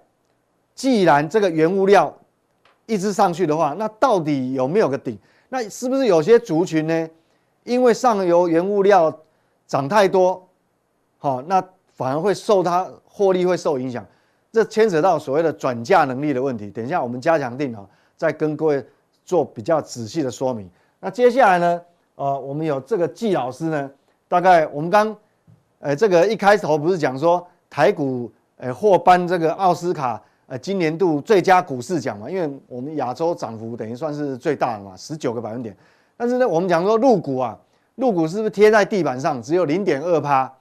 [0.74, 2.14] 既然这个原物料
[2.86, 5.18] 一直上去的话，那到底有没有个顶？
[5.48, 7.08] 那是不是有些族群呢？
[7.64, 9.10] 因为上游原物料
[9.66, 10.46] 涨太多，
[11.18, 11.62] 好，那
[11.94, 14.04] 反而会受它获利会受影响，
[14.52, 16.70] 这牵扯到所谓的转嫁能力的问题。
[16.70, 18.84] 等一下我们加强定啊，再跟各位。
[19.26, 20.68] 做比较仔细的说明。
[21.00, 21.80] 那接下来呢？
[22.16, 23.90] 呃，我们有这个季老师呢，
[24.28, 25.16] 大概我们刚，
[25.78, 32.28] 呃，这个一开头不是讲说台股，呃，获颁这个奥斯卡，呃，今年度最佳股市奖嘛？
[32.28, 35.74] 因为我们亚洲涨幅等于算是最大的嘛，十九个百分点。
[36.18, 37.58] 但是呢，我们讲说陆股啊，
[37.94, 40.52] 陆股是不是贴在地板上只有零点二趴？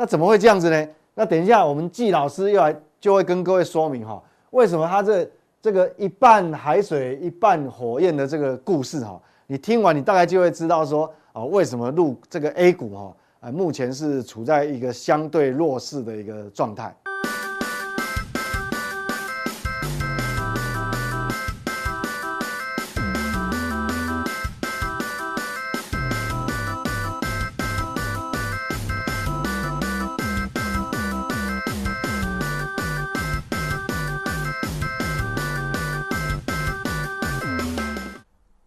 [0.00, 0.88] 那怎么会这样子呢？
[1.14, 5.28] 那等一下我们季老师又来就会跟各位说明哈，为什么他这。
[5.62, 16.96] 这个一半海水一半火焰的这个故事哈，你听完你大概就会知道说啊，为什么入这个 A 股哈啊，目前是处在一个相对弱势的一个状态。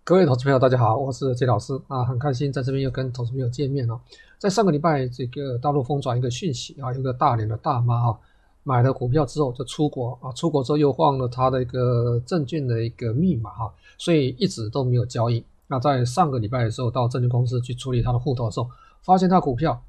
[0.06, 3.98] 各位投资朋友，大家好，我是杰老师啊，很开心在这边又跟投资朋友见面了。
[4.38, 8.20] 在上个礼拜，这个大陆疯传一个讯息啊，有个大连的大妈啊，
[8.63, 15.42] 买了股票之后就出国啊，出国之后又忘了她的一个证券的一个密码哈，所以一直都没有交易。
[15.68, 18.70] 那在上个礼拜的时候，到证券公司去处理她的户头的时候，
[19.04, 19.82] 发现她股票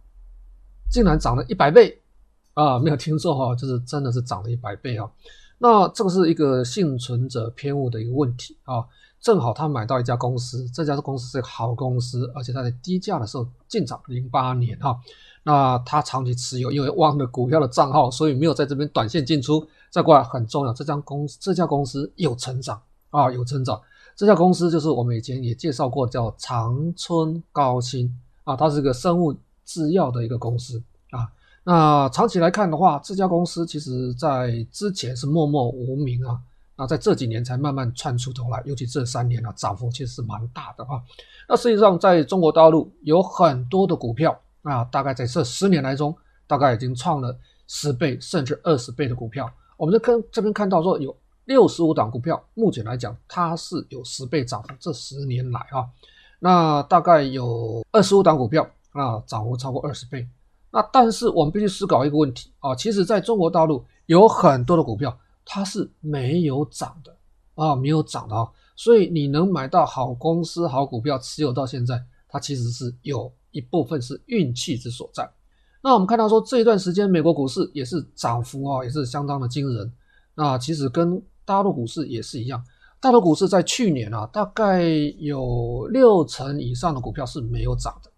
[0.93, 2.01] 竟然涨了一百倍
[2.53, 5.11] 啊，没有听错哈，就是真的是涨了一百倍啊。
[5.59, 8.87] 那这个是一个幸存者偏误的一个问题啊。
[9.25, 15.01] 正好他买到一家公司，这家公司是个好公司，而且他在低价的时候进场，零八年哈，
[15.45, 19.67] 那他长期持有，因为忘了股票的账号，所以没有在这边短线进出。
[19.91, 23.81] 再过来很重要，这家公司这家公司有成长啊，有成长。
[24.15, 29.35] 这家公司就是我们以前也介绍过，叫长春高新啊，它是个生物
[29.65, 30.83] 制药的一个公司
[31.13, 31.33] 啊。
[31.65, 36.39] 那长期来看的话，这家公司其实在之前是默默无名啊。
[36.77, 41.01] 那在这几年才慢慢窜出头来，尤其这三年啊，涨幅其实是蛮大的啊。
[41.49, 46.13] 那实际上在中国大陆有很多的股票啊，大概在这十年来中，
[46.49, 49.49] 大概已经创了十倍甚至二十倍的股票。
[49.77, 54.71] 我们就跟这边看到说，有六十五档股票，目前来讲它是有十倍涨幅。
[54.81, 55.87] 这十年来啊，
[56.41, 60.27] 那大概有二十五档股票啊，涨幅超过二十倍。
[60.73, 65.17] 那但是我们必须思考一个问题啊，其实在中国大陆有很多的股票。
[65.45, 67.17] 它是没有涨的
[67.55, 75.31] 啊，没有涨的啊，所以你能买到好公司、好股票，持有到现在，它其实是有一部分是运气之所在。
[75.83, 79.93] 那我们看到说这一段时间，美国股市也是涨幅啊，也是相当的惊人。
[80.35, 82.65] 那其实跟大陆股市也是一样，
[83.01, 84.83] 大陆股市在去年啊，大概
[85.19, 88.11] 有六成以上的股票是没有涨的。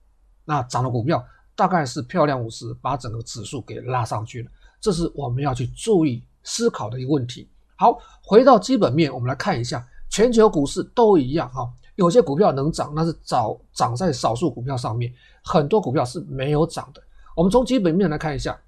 [0.44, 1.22] 那涨的股票
[1.56, 4.50] 大概是漂亮五十，把整个指数给拉上去了。
[4.80, 6.22] 这是我们要去注意。
[6.46, 7.46] 思考的一个问题。
[7.76, 11.70] 好，回到基本面，我们来看一下全球股市都一样哈。
[11.96, 15.12] 有些股票能涨，那是早涨在少数股票上面，
[15.44, 17.02] 很多股票是没有涨的。
[17.34, 18.58] 我们从基本面来看一下，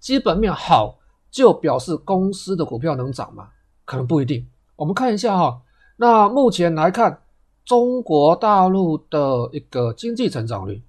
[0.00, 0.98] 基本面好
[1.30, 3.48] 就表示公司的股票能涨吗？
[3.84, 4.44] 可能不一定。
[4.76, 5.62] 我们看一下哈，
[5.96, 7.22] 那目前来看，
[7.64, 10.82] 中国大陆的一个经济成长率，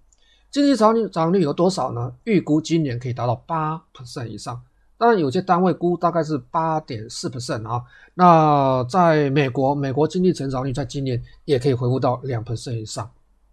[0.52, 2.16] 经济成长率有多少呢？
[2.24, 4.62] 预估今年可以达到八 percent 以上。
[4.98, 7.84] 当然，有些单位估大概是八点四 percent 啊。
[8.14, 13.10] 那在美国，美国经济成长率在今年也可以回复到两 percent 以上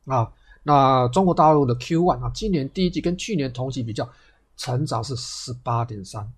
[0.07, 0.31] 啊。
[0.63, 4.09] 那中国大陆的 Q one 啊，今年第一季跟去年同期比较，
[4.57, 6.33] 成长是十八点三，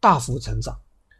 [0.00, 0.76] 大幅成长。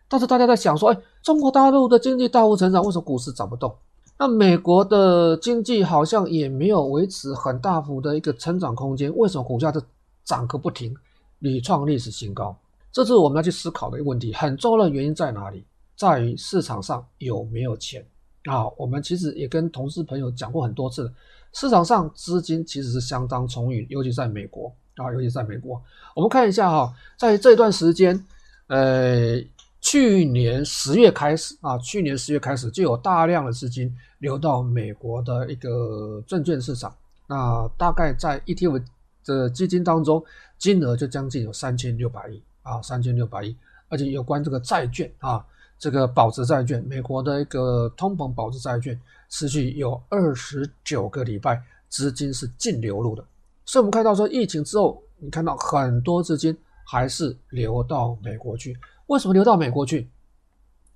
[0.09, 3.73] 但是大家在想说，哎，中国大陆的经济大幅成长，为什么股市涨不动？
[4.19, 9.81] 那美国的经济好像也没有维持很大幅的一个成长空间，为什么股价就
[10.25, 10.95] 涨个不停，
[11.39, 12.57] 屡创历史新高？
[12.93, 15.65] 这是我们要去思考的一个问题，很重要的原因在哪里？
[15.97, 18.05] 在于市场上有没有钱
[18.45, 18.69] 啊？
[18.77, 21.11] 我们其实也跟同事朋友讲过很多次，
[21.53, 25.83] 市场上资金其实是相当充裕，尤其在美国啊，尤其在美国。
[26.15, 28.23] 我们看一下哈，在这段时间，
[28.67, 29.41] 呃，
[29.81, 36.95] 去年十月开始啊，去年十月开始就有大量的资金流到美国的一个证券市场，
[37.27, 38.83] 那大概在 ETF
[39.25, 40.23] 的基金当中。
[40.59, 43.57] 金额就将近有三千六百亿啊，三千六百亿，
[43.89, 45.45] 而且有关这个债券啊，
[45.79, 48.99] 这个保值债券，美国的一个通膨保值债券，
[49.29, 53.25] 持续有二十九个礼拜资金是净流入的，
[53.65, 60.09] 所以我们看到说疫情之后，你看到很多资金还是流到美国去，为什么流到美国去？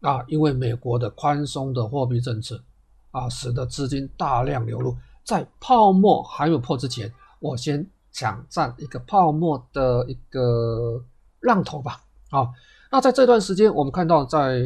[0.00, 2.62] 啊，因为美国的宽松的货币政策
[3.10, 11.02] 啊，使得资金大量流入，在泡沫还没有破之前，我先抢占一个泡沫的一个
[11.46, 12.02] 浪头吧。
[12.30, 12.46] 啊，
[12.92, 14.60] 那在这段时间，我们看到在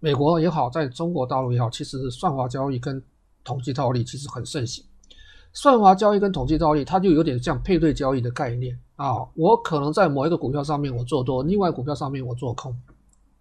[0.00, 3.02] 美国也好，在中国大陆也好，其实算法交易跟
[3.44, 4.82] 统计套利其实很盛行。
[5.52, 9.16] 算法交易跟统计套利，它就有点像配对交易的概念啊。
[9.34, 12.74] 我可能在某一个股票上面我做多，另外股票上面我做空，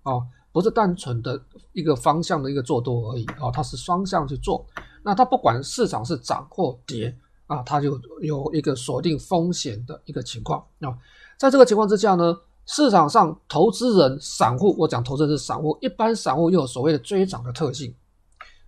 [0.04, 0.14] 啊。
[0.52, 1.38] 不是单纯的
[1.74, 4.66] 一个方向的一个做多而已啊，它是双向去做。
[5.04, 7.14] 那它不管市场是涨或跌
[7.48, 10.96] 啊，它就有一个锁定风险的一个情况啊。
[11.38, 17.94] 在这个情况之下呢，市场上投资人、散户，我讲投资人是散户，一般散户又有所谓的追涨的特性。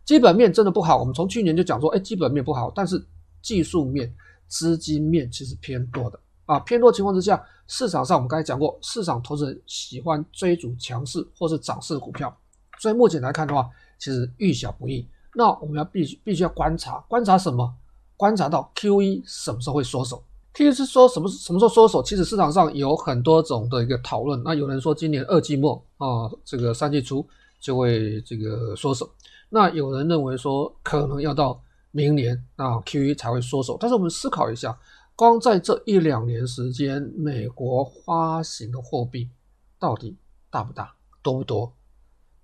[0.05, 3.03] 基本面真的不好，我们从去年就讲说，哎，基本面不好，但是
[3.41, 4.13] 技术面、
[4.47, 7.43] 资金面其实偏多的啊，偏多情况之下。
[7.69, 12.33] 市场上，我们刚才讲过，市场投资人喜欢追逐强势或是涨势的股票，
[12.79, 15.05] 所以目前来看的话，其实遇小不易。
[15.35, 17.75] 那我们要必须必须要观察，观察什么？
[18.15, 20.23] 观察到 QE 什么时候会缩手
[20.57, 22.01] 其实是说什么什么时候缩手？
[22.01, 24.41] 其实市场上有很多种的一个讨论。
[24.41, 27.23] 那有人说今年二季末啊，这个三季初
[27.59, 29.07] 就会这个缩手。
[29.49, 33.77] 那有人认为说可能要到明年啊 QE 才会缩手。
[33.79, 34.75] 但是我们思考一下。
[35.15, 39.29] 光在这一两年时间，美国发行的货币
[39.77, 40.17] 到底
[40.49, 40.91] 大不大、
[41.21, 41.71] 多不多？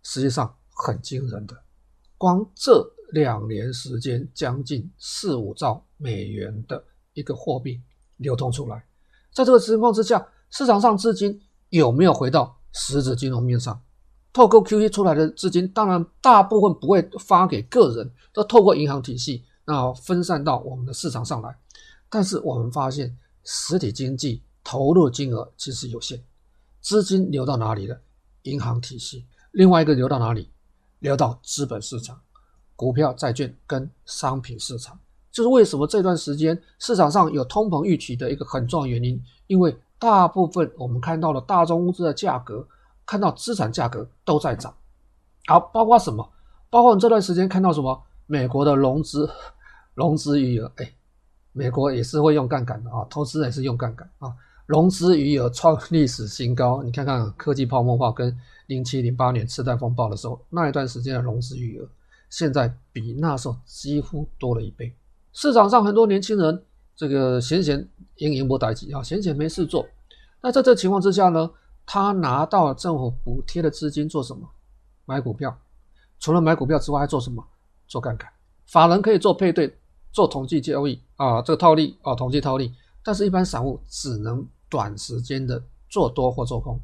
[0.03, 1.55] 实际上很惊人的。
[2.15, 7.81] 光这两年时间，将近四五兆美元的一个货币
[8.23, 8.83] 流通出来。
[9.31, 13.79] 在这个情况之下，市场上资金有没有回到实质金融面上？
[14.31, 21.55] 透过 QE 出来的资金，当然大部分不会发给个人，都透过银行体系，那分散到我们的市场上来。
[22.09, 26.19] 但是我们发现，实体经济投入金额其实有限，
[26.81, 27.99] 资金流到哪里了？
[28.43, 29.25] 银行体系。
[29.51, 30.49] 另外一个流到哪里？
[30.99, 32.19] 流到资本市场，
[32.75, 34.97] 股票、债券跟商品市场。
[35.33, 42.65] 就是为什么这段时间市场上有通膨预期的一个很重要原因，因为大部分我们看到了大宗物资的价格，
[43.05, 44.73] 看到资产价格都在涨。
[45.47, 46.25] 好，包括什么？
[46.69, 48.01] 包括我们这段时间看到什么？
[48.27, 49.29] 美国的融资，
[49.93, 50.93] 融资余额，哎。
[51.55, 54.33] 美国也是会用杠杆的啊，投资也是用杠杆啊，
[54.65, 56.81] 融资余额创历史新高。
[56.81, 61.87] 你看看科技泡沫化跟零七零八年次贷风暴的时候，那一段时间的融资余额，
[62.31, 64.91] 现在比那时候几乎多了一倍。
[65.33, 66.63] 市场上很多年轻人，
[66.95, 69.85] 这个闲闲营营不待机啊，闲闲没事做。
[70.41, 71.49] 那在这情况之下呢，
[71.85, 74.47] 他拿到政府补贴的资金做什么？
[75.05, 75.57] 买股票。
[76.19, 77.45] 除了买股票之外，还做什么？
[77.87, 78.31] 做杠杆。
[78.67, 79.77] 法人可以做配对。
[80.11, 82.71] 做统计交易啊，这个套利啊，统计套利，
[83.03, 86.79] 但是一般散户只能短时间的做多或做空，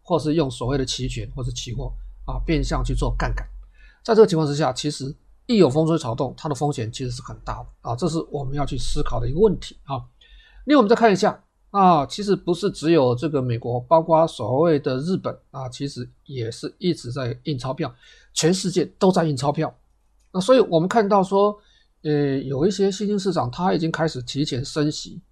[0.00, 1.92] 或是用所谓的期权或者期货
[2.24, 3.44] 啊，变相去做杠杆。
[4.04, 5.12] 在这个情况之下，其实
[5.52, 10.00] 一有风吹草动，它的风险其实是很大的啊，这是我们要去思考的一个问题啊。
[10.64, 17.94] 另外，我们再看一下啊，其实不是只有这个美国，包括所谓的日本啊，其实也是一直在印钞票，
[18.32, 19.72] 全世界都在印钞票。
[20.32, 21.56] 那所以我们看到说。
[22.04, 25.22] 呃，有一些新兴市场，它已经开始提前升息，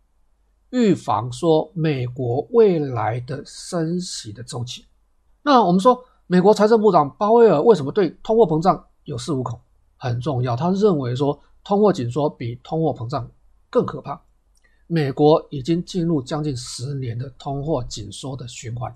[0.71, 4.85] 预防说美国未来的升息的周期。
[5.43, 9.61] 那我们说，美国财政部长鲍威尔为什么对通货膨胀有恃无恐？
[10.01, 13.31] 很重要，他认为说通货紧缩比通货膨胀
[13.71, 14.21] 更可怕。
[14.89, 18.93] 美国已经进入将近十年的通货紧缩的循环，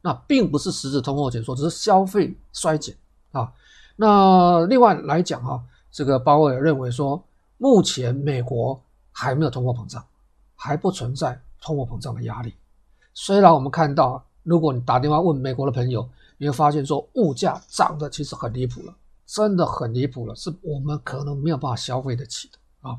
[0.00, 2.96] 那并不是实质通货紧缩，只是消费衰减
[3.30, 3.52] 啊。
[3.94, 5.62] 那另外来讲哈。
[5.92, 7.24] 这个鲍威尔认为说，
[7.56, 8.78] 目前美国
[9.12, 10.04] 还没有通货膨胀，
[10.54, 12.52] 还不存在通货膨胀的压力。
[13.14, 18.94] 虽然我们看到，如果你打电话问美国的朋友，你会发现说，物价涨得其实很离谱了，
[19.26, 22.96] 真的很离谱了，是我们可能没有办法消费得起的啊。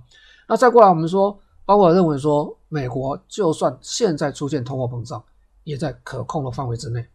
[0.48, 5.24] 那再过来，我们说，包括认为说，美国就算现在出现通货膨胀，
[5.64, 7.08] 也在可控的范围之内，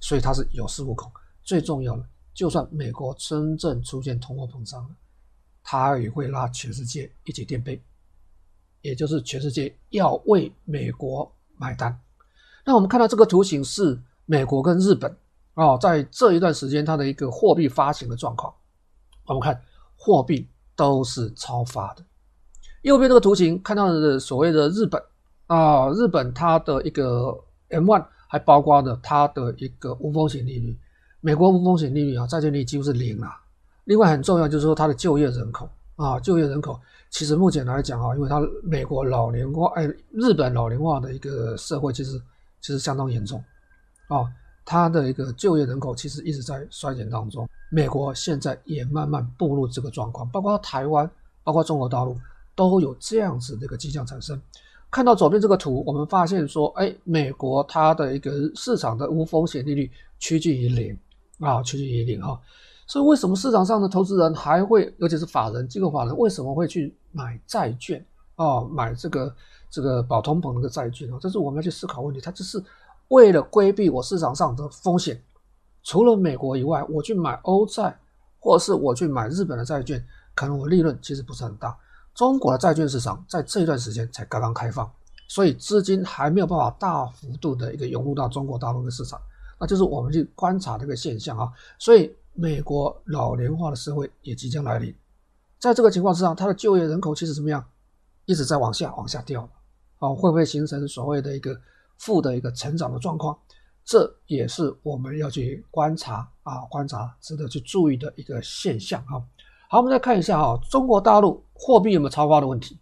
[0.00, 1.10] 所以它是有恃无恐。
[1.42, 4.90] 最重要的，就算美国真正出现通货膨胀了。
[5.62, 7.80] 他也会拉全世界一起垫背，
[8.80, 12.00] 也就是全世界要为美国买单。
[12.64, 15.16] 那我们看到这个图形是美国跟日本
[15.60, 18.52] 哦，在这一段时间它的一个货币发行的状况。
[19.26, 19.60] 我们看
[19.94, 22.02] 货币都是超发的。
[22.80, 25.00] 右边这个图形看到的所谓的日本
[25.46, 27.38] 啊、日本它的一个
[27.68, 30.78] M1 还包括了它的一个无风险利率，
[31.20, 33.38] 美国无风险利率啊，债券利率几乎是零啊。
[33.84, 36.80] 另外很重要就是说它的就业人口啊，就业人口
[37.10, 42.18] 其实目前来讲啊，因为它美国老龄化，哎，日本老龄化的一个社会其实
[42.62, 43.44] 其实相当严重
[44.08, 44.24] 啊，
[44.64, 47.48] 它的一个就业人口其实一直在衰减当中。
[47.70, 51.08] 美国现在也慢慢步入这个状况，包括台湾，
[51.44, 52.16] 包括中国大陆
[52.54, 54.40] 都有这样子的一个迹象产生。
[54.90, 59.88] 看到左边这个图，我们发现说，哎，美国它的一个市场的无风险利率
[60.18, 60.98] 趋近于零
[61.38, 62.36] 啊，趋近于零哈。
[62.88, 68.04] 所以为什么市场上的投资人还会，尤其是法人、机构法人，为什么会去买债券
[68.34, 68.62] 啊？
[68.62, 69.32] 买这个
[69.70, 71.18] 这个保通膨的债券啊？
[71.20, 72.20] 这是我们要去思考问题。
[72.20, 72.60] 它就是
[73.10, 75.22] 为了规避我市场上的风险。
[75.82, 77.98] 除了美国以外，我去买欧债，
[78.38, 80.04] 或者是我去买日本的债券，
[80.34, 81.74] 可能我利润其实不是很大。
[82.14, 84.90] 中国的债券市场在这一段时间才刚刚开放，
[85.26, 89.18] 所以资金还没有办法大幅度的一个涌入到中国大陆的市场，
[89.58, 91.50] 那就是我们去观察这个现象啊。
[91.78, 94.94] 所以美国老龄化的社会也即将来临，
[95.58, 97.64] 在这个情况之下，它的就业人口其实怎么样，
[98.26, 99.48] 一直在往下往下掉
[99.98, 101.58] 啊，会不会形成所谓的一个
[102.00, 103.38] 负的一个成长的状况？
[103.82, 109.18] 这也是我们要去观察啊，观察值得去注意的一个现象啊。
[109.68, 112.78] 好，我们再看一下哈，中国大陆货币有没有超发的问题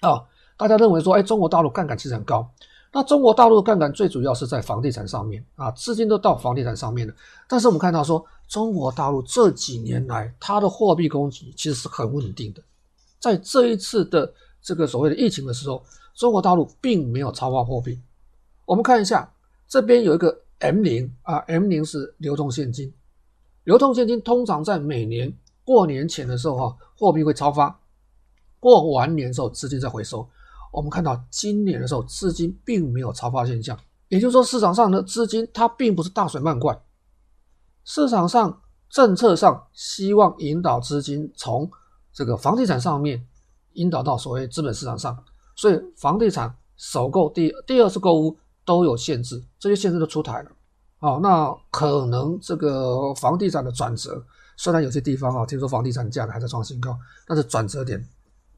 [0.00, 0.24] 啊？
[0.56, 2.48] 大家认为说，哎，中国大陆杠杆其实很高。
[2.92, 7.14] 那中国大陆的杠杆最主要是在房地产上面啊，资金都到房地产上面了。
[7.46, 12.62] 但是我们看到说，中国大陆这几年来它的货币供给其实是很稳定的。
[13.18, 18.00] 在这一次的这个所谓的疫情的时候，中国大陆并没有超发货币。
[18.66, 19.32] 我们看一下
[19.66, 22.92] 这边有一个 M 零啊，M 零是流动现金，
[23.64, 25.32] 流动现金通常在每年。
[25.64, 27.68] 过年前的时候，哈，货币会超发；
[28.60, 30.24] 过完年的时候，资金再回收。
[30.72, 36.80] 我们看到今年的时候，资金并没有超发现象，也就是说，市场上的资金它并不是大水漫灌。
[37.84, 41.68] 市场上政策上希望引导资金从
[42.12, 43.26] 这个房地产上面
[43.72, 45.18] 引导到所谓资本市场上，
[45.56, 50.50] 所以房地产首购、第第二次购屋都有限制，这些限制都出台了。
[50.98, 54.22] 好，那可能这个房地产的转折。
[54.58, 58.02] 虽然有些地方啊，听说房地产价格还在创新高，但是转折点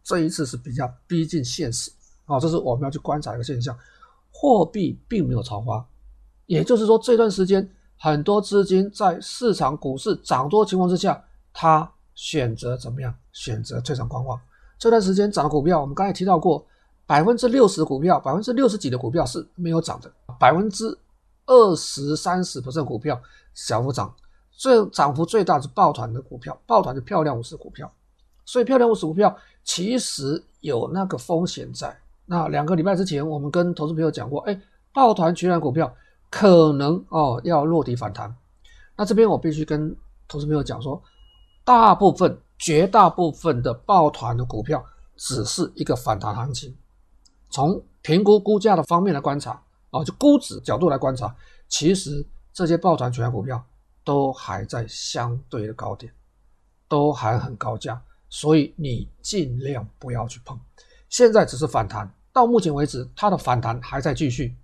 [0.02, 1.90] 这一次是比较逼近现实
[2.24, 3.76] 啊，这是我们要去观察一个现象。
[4.30, 5.84] 货币并没有超发，
[6.46, 13.12] 也就是说这段时间很多资金在市场股市涨多情况之下，他选择怎么样？
[13.32, 14.40] 选择退场观望。
[14.78, 16.64] 这段时间涨的股票，我们刚才提到过，
[17.08, 20.86] 百分之六十股票，百分之六十几的股票是没有涨的，百分之
[21.46, 23.18] 二十三十不是股票
[23.54, 24.14] 小幅涨。
[24.52, 27.90] 最涨幅最大是抱团的股票，抱团的漂亮五十股票，
[28.44, 29.34] 所以漂亮五十股票
[29.64, 31.96] 其实有那个风险在。
[32.26, 34.60] 那两个礼拜之前，我们跟投资朋友讲过，哎，
[34.92, 35.90] 抱团取暖股票
[36.28, 38.36] 可能哦要落底反弹。
[38.94, 39.96] 那这边我必须跟
[40.26, 41.02] 投资朋友讲说，
[41.64, 44.84] 大部分、绝大部分的抱团的股票
[45.16, 46.76] 只是一个反弹行情。
[47.50, 51.34] 从评估估价的方面来观察，啊，就估值角度来观察，
[51.68, 53.64] 其实这些抱团取暖股票。
[54.04, 56.10] 都还在相对的高点，
[56.88, 60.58] 都还很高价，所以你尽量不要去碰。
[61.10, 64.56] 现在只是反弹，到目前为止，它的反弹还在继续。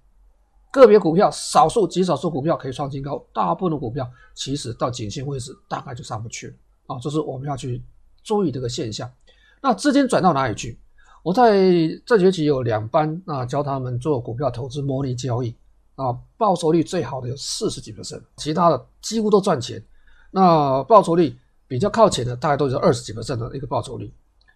[0.71, 6.55] 个别股票，少数极少数股票可以创新高，大部分的股票其实到颈线位置大概就上不去了
[6.87, 7.85] 啊，这是我们要去
[8.23, 9.13] 注意这个现象。
[9.61, 10.81] 那资金转到哪里去？
[11.25, 11.59] 我在
[12.05, 15.57] 这学期有两班啊，教他们做股票投资模拟交易。
[15.95, 19.83] 啊，报酬率最好的有四十几%，其他的几乎都赚钱。
[20.31, 21.35] 那报酬率
[21.67, 24.13] 比较靠前的，大概都是二十几%的一个报酬率。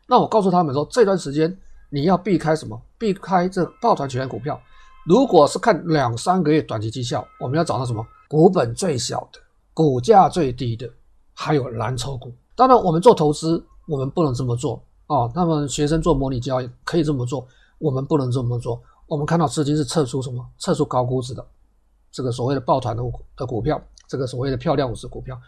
[0.07, 1.57] 那我告诉他们说，这段时间
[1.89, 2.79] 你要避开什么？
[2.99, 4.61] 避开这抱团取暖股票。
[5.07, 8.07] 如果是看两三个月短期绩效，我们要找到什么？
[8.29, 9.41] 股本最小的、
[9.73, 10.87] 股价最低的，
[11.33, 12.31] 还有蓝筹股。
[12.55, 15.31] 当然，我们做投资，我们不能这么做哦。
[15.35, 17.47] 那么学生做模拟交易可以这么做，
[17.79, 18.81] 我们不能这么做。
[19.07, 20.43] 我们看到资金是撤出什么？
[20.59, 21.45] 撤出高估值的
[22.13, 23.03] 这个所谓的抱团的
[23.37, 25.39] 的股票，这个所谓的漂亮五十股票，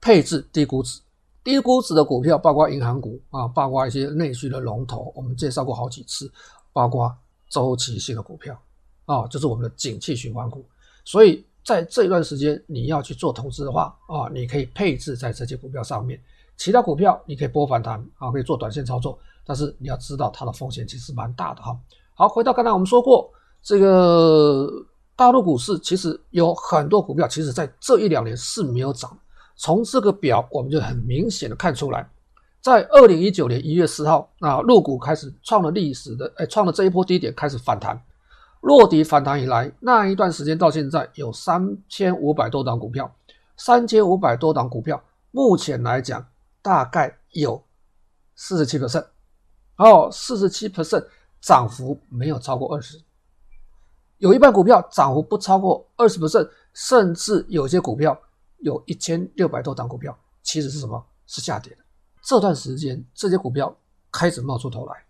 [0.00, 1.00] 配置低估值。
[1.42, 6.32] 低估值的股票包括银行股啊，包括一些内需的龙头，我们介绍过好几次，
[6.72, 7.14] 包括
[7.50, 8.58] 周期性的股票
[9.04, 10.64] 啊，就是我们的景气循环股。
[11.04, 16.18] 所以在这一段时间，你要去做投资的话啊，你可以配置在这些股票上面，
[16.56, 21.76] 其他股票你可以波反弹啊，可以做短线操作，但是你要知道它的风险其实蛮大的哈。
[22.14, 23.30] 好，回到刚才我们说过，
[23.62, 24.70] 这个
[25.16, 29.16] 大陆股市其实有很多股票，其实在这一两年是没有涨。
[29.56, 32.08] 从这个表我们就很明显的看出来，
[32.60, 38.00] 在二零一九年一月四号，啊，陆股开始创了历史的，哎，创了这一波低点，开始反弹。
[38.60, 43.14] 落底反弹以来，那一段时间到现在有三千五百多档股票，
[43.56, 45.00] 三千五百多档股票，
[45.30, 46.26] 目前来讲
[46.64, 47.62] 大概有
[48.34, 49.06] 四十七 percent，
[49.76, 51.06] 哦，四十七 percent
[51.42, 52.98] 涨幅没有超过二十，
[54.16, 58.18] 有一半股票涨幅不超过二十 percent，甚至有些股票
[58.60, 61.04] 有一千六百多档股票，其实是什么？
[61.26, 61.84] 是下跌的。
[62.22, 63.76] 这段时间这些股票
[64.10, 65.04] 开始冒出头来，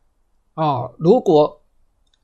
[0.54, 1.62] 啊，如果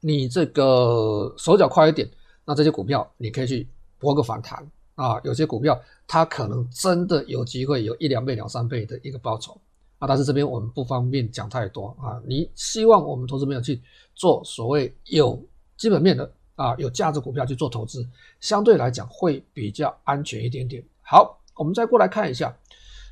[0.00, 2.10] 你这个手脚快一点，
[2.44, 4.68] 那这些股票你可以去搏个反弹
[5.02, 5.20] 啊。
[5.24, 9.58] 有些股票它可能真的有机会有一两倍、两三倍的一个报酬
[9.98, 10.06] 啊。
[10.06, 12.20] 但是这边我们不方便讲太多啊。
[12.26, 13.80] 你希望我们投资朋友去
[14.14, 15.42] 做所谓有
[15.76, 18.06] 基本面的啊、有价值股票去做投资，
[18.38, 20.84] 相对来讲会比较安全一点点。
[21.00, 22.54] 好，我们再过来看一下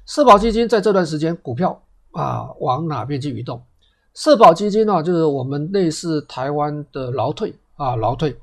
[0.04, 1.82] 社保基金在这段时间股票
[2.12, 3.62] 啊往哪边去移动？
[4.12, 8.36] 社保基金呢、就是我们类似台湾的劳退啊，劳退。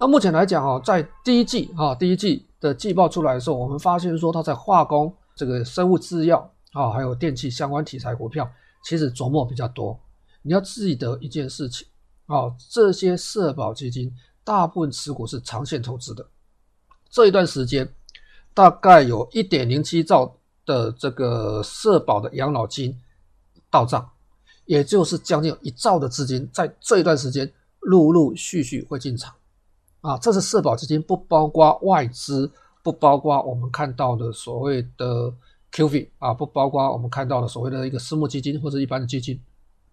[0.00, 8.50] 那目前来讲啊，在第一季啊，第一季的季报出来的时候，我们发现说它在化工、这个生物制药啊，还有电器相关题材股票，
[8.84, 9.98] 其实琢磨比较多。
[10.42, 11.86] 你要记得一件事情
[12.26, 16.26] 啊，这些社保基金大部分持股是长线投资的。
[17.10, 17.92] 这一段时间，
[18.52, 23.00] 大概有一点零七兆的这个社保的养老金
[23.70, 24.10] 到账。
[24.64, 27.48] 也就是将近一兆的资金在这一段时间
[27.78, 29.32] 陆陆续续会进场，
[30.06, 32.48] 啊，这是社保基金，不包括外资，
[32.80, 35.32] 不包括我们看到的所谓的
[35.72, 39.40] QF 啊，不包括我们看到的所谓的一个私募基金或者一般的基金，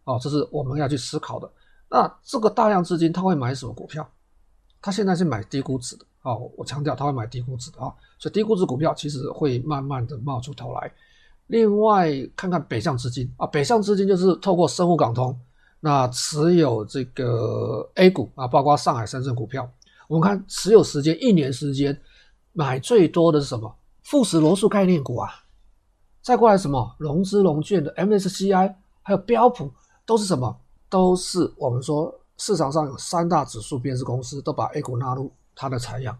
[0.03, 1.49] 啊，这是我们要去思考的。
[1.89, 4.07] 那这个大量资金他会买什么股票？
[4.83, 10.91] 他现在是买低估值的啊，我强调他会买低估值的啊，所以低估值股票其实会慢慢的冒出头来。
[11.47, 15.35] 另外看看北向资金啊，北向资金就是透过深沪港通，
[15.79, 19.67] 那持有这个 A 股啊，包括上海、深圳股票。
[20.13, 21.99] 我们看持有时间一年时间，
[22.51, 23.75] 买最多的是什么？
[24.03, 25.27] 富时罗素概念股啊。
[26.21, 26.95] 再过来什么？
[26.99, 29.71] 融资融券的 MSCI，还有标普，
[30.05, 30.55] 都是什么？
[30.87, 36.15] 都是我们说市场上有三大指数编制公司都把 A 股纳入它的采样，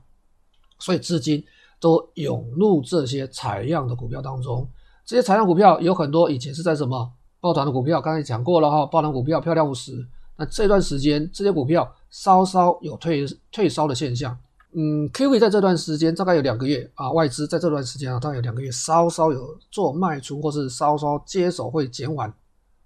[0.80, 1.46] 所以资金
[1.80, 4.68] 都涌入这些采样的股票当中。
[5.06, 10.04] 这些采样股票有很多以前是在什么抱团的股票，刚才讲过了哈，抱团股票漂亮五十。
[10.36, 14.38] 那这段时间这些股票稍稍有退退烧的现象，
[14.74, 22.32] 嗯，QV 在这段时间大概有两个月啊，外资在这段时间啊，大概有两个月稍稍有做卖出或是稍稍接手会减缓，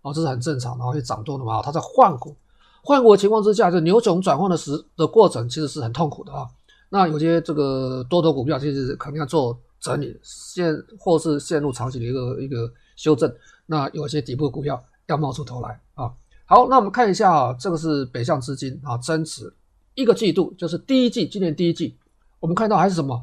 [0.02, 2.34] 哦，这是很正常，然后会涨多的嘛，它在换股，
[2.82, 6.48] 换股的情况之下，这牛熊转换的时的过程其实是很痛苦的啊。
[6.88, 9.60] 那有些这个多头股票其实肯定要做。
[9.80, 13.32] 整理陷或是陷入长期的一个一个修正，
[13.68, 16.12] 那有些底部股票要冒出头来啊。
[16.50, 19.54] 好，那我们看一下啊，这个是北向资金啊增持
[19.96, 21.98] 一个季度，就是第一季，今年第一季，
[22.40, 23.22] 我们看到还是什么？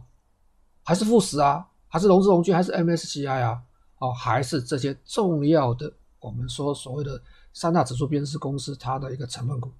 [0.82, 3.58] 还是富时啊，还是融资融券，还是 MSCI 啊？
[3.96, 7.18] 哦，还是这些重要的我们说所谓的
[7.54, 9.70] 三大指数编制公司它的一个成分股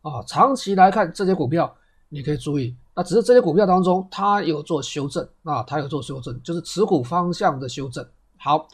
[0.00, 0.22] 啊。
[0.26, 1.70] 长期来看，这些股票
[2.08, 2.74] 你可以注意。
[2.94, 8.02] 那只是这些股票当中，它有做修正啊，它有做修正，就是持股方向的修正。
[8.38, 8.66] 好，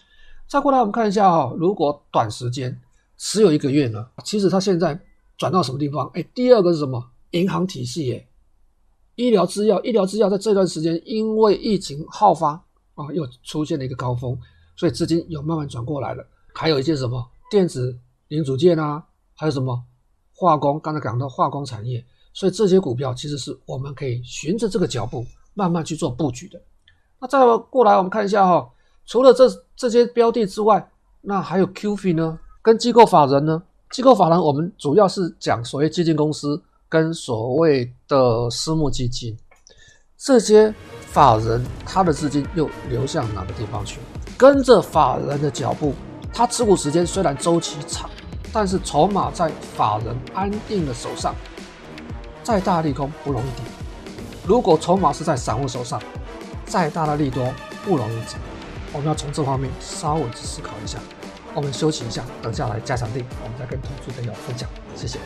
[0.46, 2.80] 再过来我们看一下哈、哦，如果短时间
[3.22, 4.98] 持有一个月呢，其实它现在
[5.36, 6.10] 转到什么地方？
[6.14, 7.10] 哎，第二个是什么？
[7.32, 8.26] 银行体系耶，
[9.14, 12.52] 医疗制药，医疗制药在这段时间因为疫情好发
[12.94, 14.38] 啊，又出现了一个高峰，
[14.74, 16.26] 所以资金有慢慢转过来了。
[16.54, 17.94] 还有一些什么电子
[18.28, 19.04] 零组件啊，
[19.36, 19.84] 还有什么
[20.34, 22.02] 化工，刚才讲到化工产业。
[22.32, 26.58] 所以这些股票其实是我们可以循着这个脚步慢慢去做布局的。
[27.20, 28.70] 那再过来我们看一下哈、哦，
[29.04, 29.46] 除了这
[29.76, 30.90] 这些标的之外，
[31.20, 32.38] 那还有 QF 呢？
[32.62, 33.62] 跟机构法人呢？
[33.90, 39.36] 机构法人我们主要是讲所谓基金公司跟所谓的私募基金，
[40.18, 43.98] 这些法人他的资金又流向哪个地方去？
[44.36, 45.94] 跟着法人的脚步，
[46.32, 48.08] 他持股时间虽然周期长，
[48.52, 51.34] 但是筹码在法人安定的手上。
[52.42, 53.64] 再大利空不容易跌，
[54.46, 56.00] 如果筹码是在散户手上，
[56.64, 57.52] 再大的利多
[57.84, 58.40] 不容易涨。
[58.92, 60.98] 我们要从这方面稍微去思考一下。
[61.54, 64.68] 我们休息一下，等下来加强定，我们再跟投资朋友分享。
[64.94, 65.18] 谢谢。